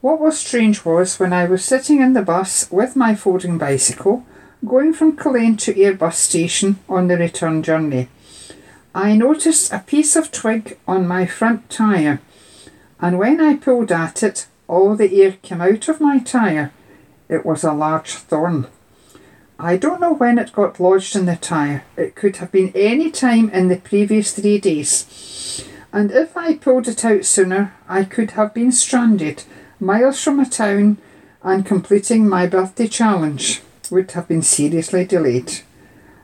[0.00, 4.24] What was strange was when I was sitting in the bus with my folding bicycle,
[4.64, 8.08] going from Culzean to Ayr bus station on the return journey.
[8.94, 12.20] I noticed a piece of twig on my front tyre,
[13.00, 16.72] and when I pulled at it, all the air came out of my tyre.
[17.28, 18.68] It was a large thorn.
[19.58, 21.84] I don't know when it got lodged in the tyre.
[21.96, 25.64] It could have been any time in the previous three days.
[25.94, 29.44] And if I pulled it out sooner, I could have been stranded
[29.78, 30.98] miles from a town
[31.44, 35.60] and completing my birthday challenge would have been seriously delayed.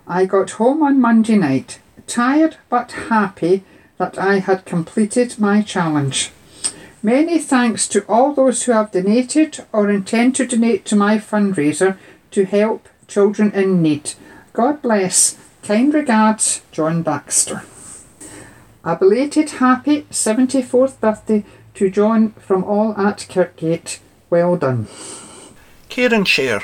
[0.08, 3.62] I got home on Monday night, tired but happy
[3.96, 6.32] that I had completed my challenge.
[7.00, 11.96] Many thanks to all those who have donated or intend to donate to my fundraiser
[12.32, 14.14] to help children in need.
[14.52, 15.38] God bless.
[15.62, 17.62] Kind regards, John Baxter.
[18.82, 23.98] A belated happy 74th birthday to John from all at Kirkgate.
[24.30, 24.88] Well done.
[25.90, 26.62] Care and share.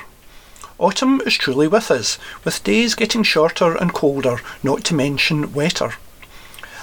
[0.78, 5.92] Autumn is truly with us, with days getting shorter and colder, not to mention wetter.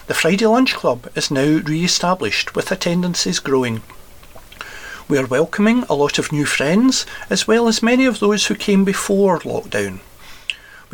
[0.05, 3.81] The Friday Lunch Club is now re established with attendances growing.
[5.07, 8.55] We are welcoming a lot of new friends, as well as many of those who
[8.55, 9.99] came before lockdown.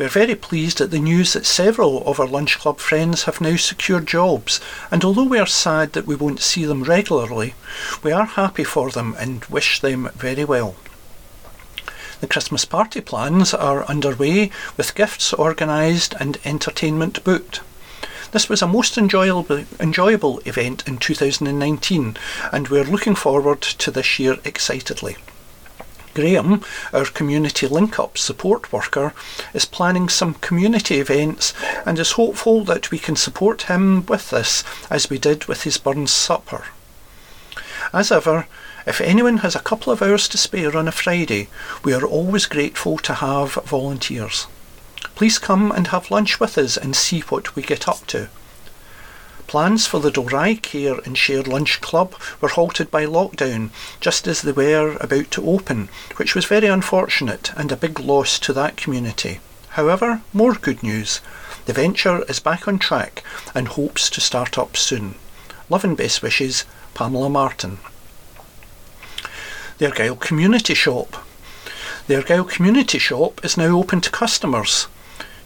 [0.00, 3.38] We are very pleased at the news that several of our lunch club friends have
[3.38, 4.58] now secured jobs,
[4.90, 7.52] and although we are sad that we won't see them regularly,
[8.02, 10.74] we are happy for them and wish them very well.
[12.22, 17.60] The Christmas party plans are underway with gifts organised and entertainment booked.
[18.32, 22.16] This was a most enjoyable, enjoyable event in 2019,
[22.50, 25.18] and we're looking forward to this year excitedly.
[26.14, 29.14] Graham, our community link up support worker,
[29.54, 31.54] is planning some community events
[31.86, 35.78] and is hopeful that we can support him with this as we did with his
[35.78, 36.66] Burns Supper.
[37.92, 38.46] As ever,
[38.86, 41.48] if anyone has a couple of hours to spare on a Friday,
[41.84, 44.46] we are always grateful to have volunteers.
[45.14, 48.28] Please come and have lunch with us and see what we get up to.
[49.50, 54.42] Plans for the Dalry Care and Share Lunch Club were halted by lockdown just as
[54.42, 58.76] they were about to open, which was very unfortunate and a big loss to that
[58.76, 59.40] community.
[59.70, 61.20] However, more good news.
[61.66, 65.16] The venture is back on track and hopes to start up soon.
[65.68, 67.78] Love and best wishes, Pamela Martin.
[69.78, 71.26] The Argyll Community Shop.
[72.06, 74.86] The Argyll Community Shop is now open to customers.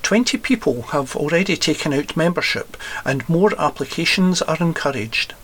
[0.04, 2.76] 20 people have already taken out membership
[3.06, 5.34] and more applications are encouraged.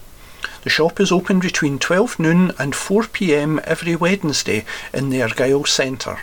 [0.62, 5.64] The shop is open between 12 noon and 4 pm every Wednesday in the Argyle
[5.64, 6.18] Centre.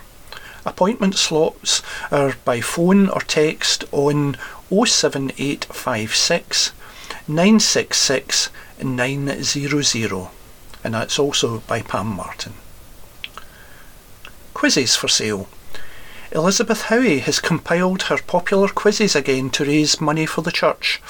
[0.65, 1.81] Appointment slots
[2.11, 4.38] are by phone or text on
[4.69, 6.71] 07856
[7.27, 8.49] 966
[8.83, 10.27] 900
[10.83, 12.53] and that's also by Pam Martin.
[14.53, 15.47] Quizzes for sale.
[16.38, 21.01] Elizabeth Howie has compiled her popular quizzes again to raise money for the church.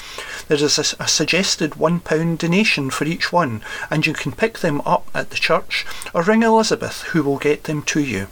[0.48, 3.60] There is a, a, suggested £1 donation for each one,
[3.90, 7.64] and you can pick them up at the church or ring Elizabeth, who will get
[7.64, 8.28] them to you.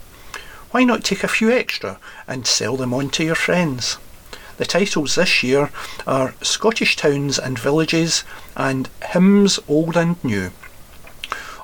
[0.71, 3.99] Why not take a few extra and sell them on to your friends?
[4.57, 5.69] The titles this year
[6.07, 8.23] are Scottish Towns and Villages
[8.55, 10.49] and Hymns Old and New.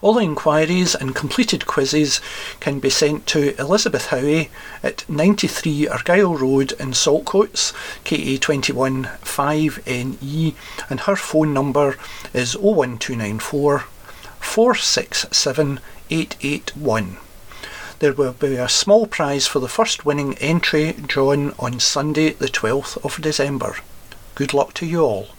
[0.03, 2.19] All inquiries and completed quizzes
[2.59, 4.51] can be sent to Elizabeth Howie
[4.83, 7.71] at 93 Argyle Road in Saltcoats,
[8.03, 10.55] KA21 5NE,
[10.89, 11.95] and her phone number
[12.33, 13.85] is 01294
[14.41, 15.79] 467
[16.09, 17.17] 881.
[17.99, 22.47] There will be a small prize for the first winning entry drawn on Sunday, the
[22.47, 23.77] 12th of December.
[24.35, 25.29] Good luck to you all.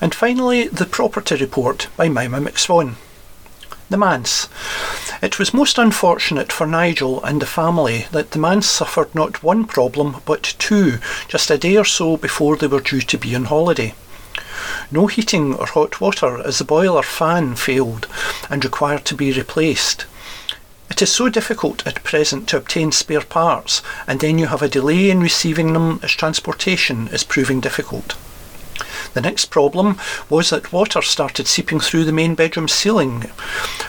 [0.00, 2.94] And finally, the property report by Mima McSwan
[3.92, 4.48] the manse.
[5.22, 9.66] It was most unfortunate for Nigel and the family that the manse suffered not one
[9.66, 13.44] problem but two just a day or so before they were due to be on
[13.44, 13.94] holiday.
[14.90, 18.08] No heating or hot water as the boiler fan failed
[18.50, 20.06] and required to be replaced.
[20.90, 24.68] It is so difficult at present to obtain spare parts, and then you have a
[24.68, 28.16] delay in receiving them as transportation is proving difficult.
[29.14, 29.98] The next problem
[30.30, 33.30] was that water started seeping through the main bedroom ceiling.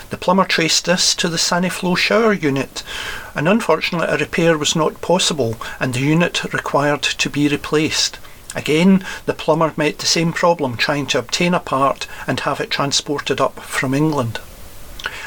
[0.09, 2.83] The plumber traced this to the Saniflo shower unit,
[3.33, 8.19] and unfortunately, a repair was not possible and the unit required to be replaced.
[8.55, 12.69] Again, the plumber met the same problem trying to obtain a part and have it
[12.69, 14.39] transported up from England.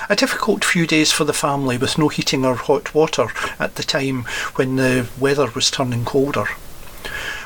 [0.08, 3.28] A difficult few days for the family with no heating or hot water
[3.58, 4.24] at the time
[4.54, 6.46] when the weather was turning colder.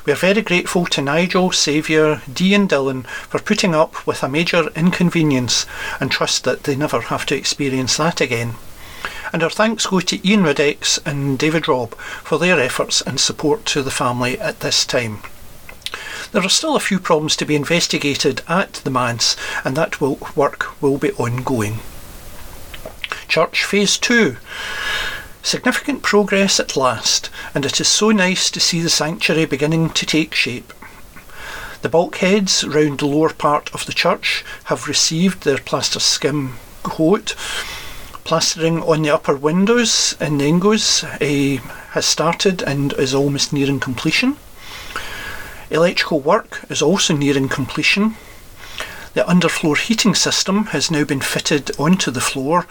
[0.07, 4.29] We are very grateful to Nigel, Saviour, Dee and Dylan for putting up with a
[4.29, 5.67] major inconvenience
[6.01, 8.55] and trust that they never have to experience that again.
[9.33, 13.67] And our thanks go to Ian Ridex and David Robb for their efforts and support
[13.67, 15.19] to the family at this time.
[16.33, 20.83] There are still a few problems to be investigated at the manse, and that work
[20.83, 21.81] will be ongoing.
[23.29, 24.37] Church Phase 2.
[25.43, 30.05] Significant progress at last, and it is so nice to see the sanctuary beginning to
[30.05, 30.73] take shape.
[31.83, 37.35] The bulkheads round the lower part of the church have received their plaster skim coat.
[38.25, 41.63] Plastering on the upper windows in the ingos uh,
[41.93, 44.37] has started and is almost nearing completion.
[45.71, 48.17] Electrical work is also nearing completion.
[49.15, 52.67] The underfloor heating system has now been fitted onto the floor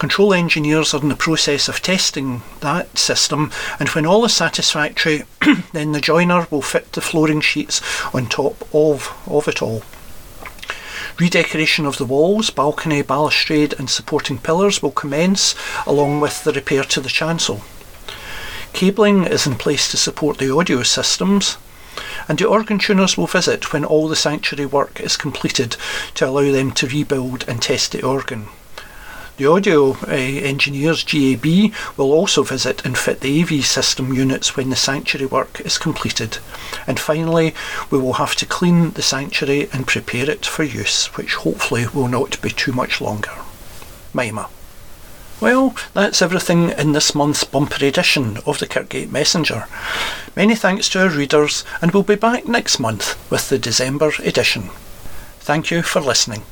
[0.00, 5.24] Control engineers are in the process of testing that system, and when all is satisfactory,
[5.74, 7.82] then the joiner will fit the flooring sheets
[8.14, 9.82] on top of, of it all.
[11.18, 15.54] Redecoration of the walls, balcony, balustrade, and supporting pillars will commence,
[15.86, 17.60] along with the repair to the chancel.
[18.72, 21.58] Cabling is in place to support the audio systems,
[22.26, 25.76] and the organ tuners will visit when all the sanctuary work is completed
[26.14, 28.48] to allow them to rebuild and test the organ.
[29.40, 34.68] The audio uh, engineers GAB will also visit and fit the AV system units when
[34.68, 36.36] the sanctuary work is completed.
[36.86, 37.54] And finally,
[37.90, 42.08] we will have to clean the sanctuary and prepare it for use, which hopefully will
[42.08, 43.32] not be too much longer.
[44.12, 44.50] Mima.
[45.40, 49.64] Well, that's everything in this month's bumper edition of the Kirkgate Messenger.
[50.36, 54.68] Many thanks to our readers, and we'll be back next month with the December edition.
[55.38, 56.42] Thank you for listening.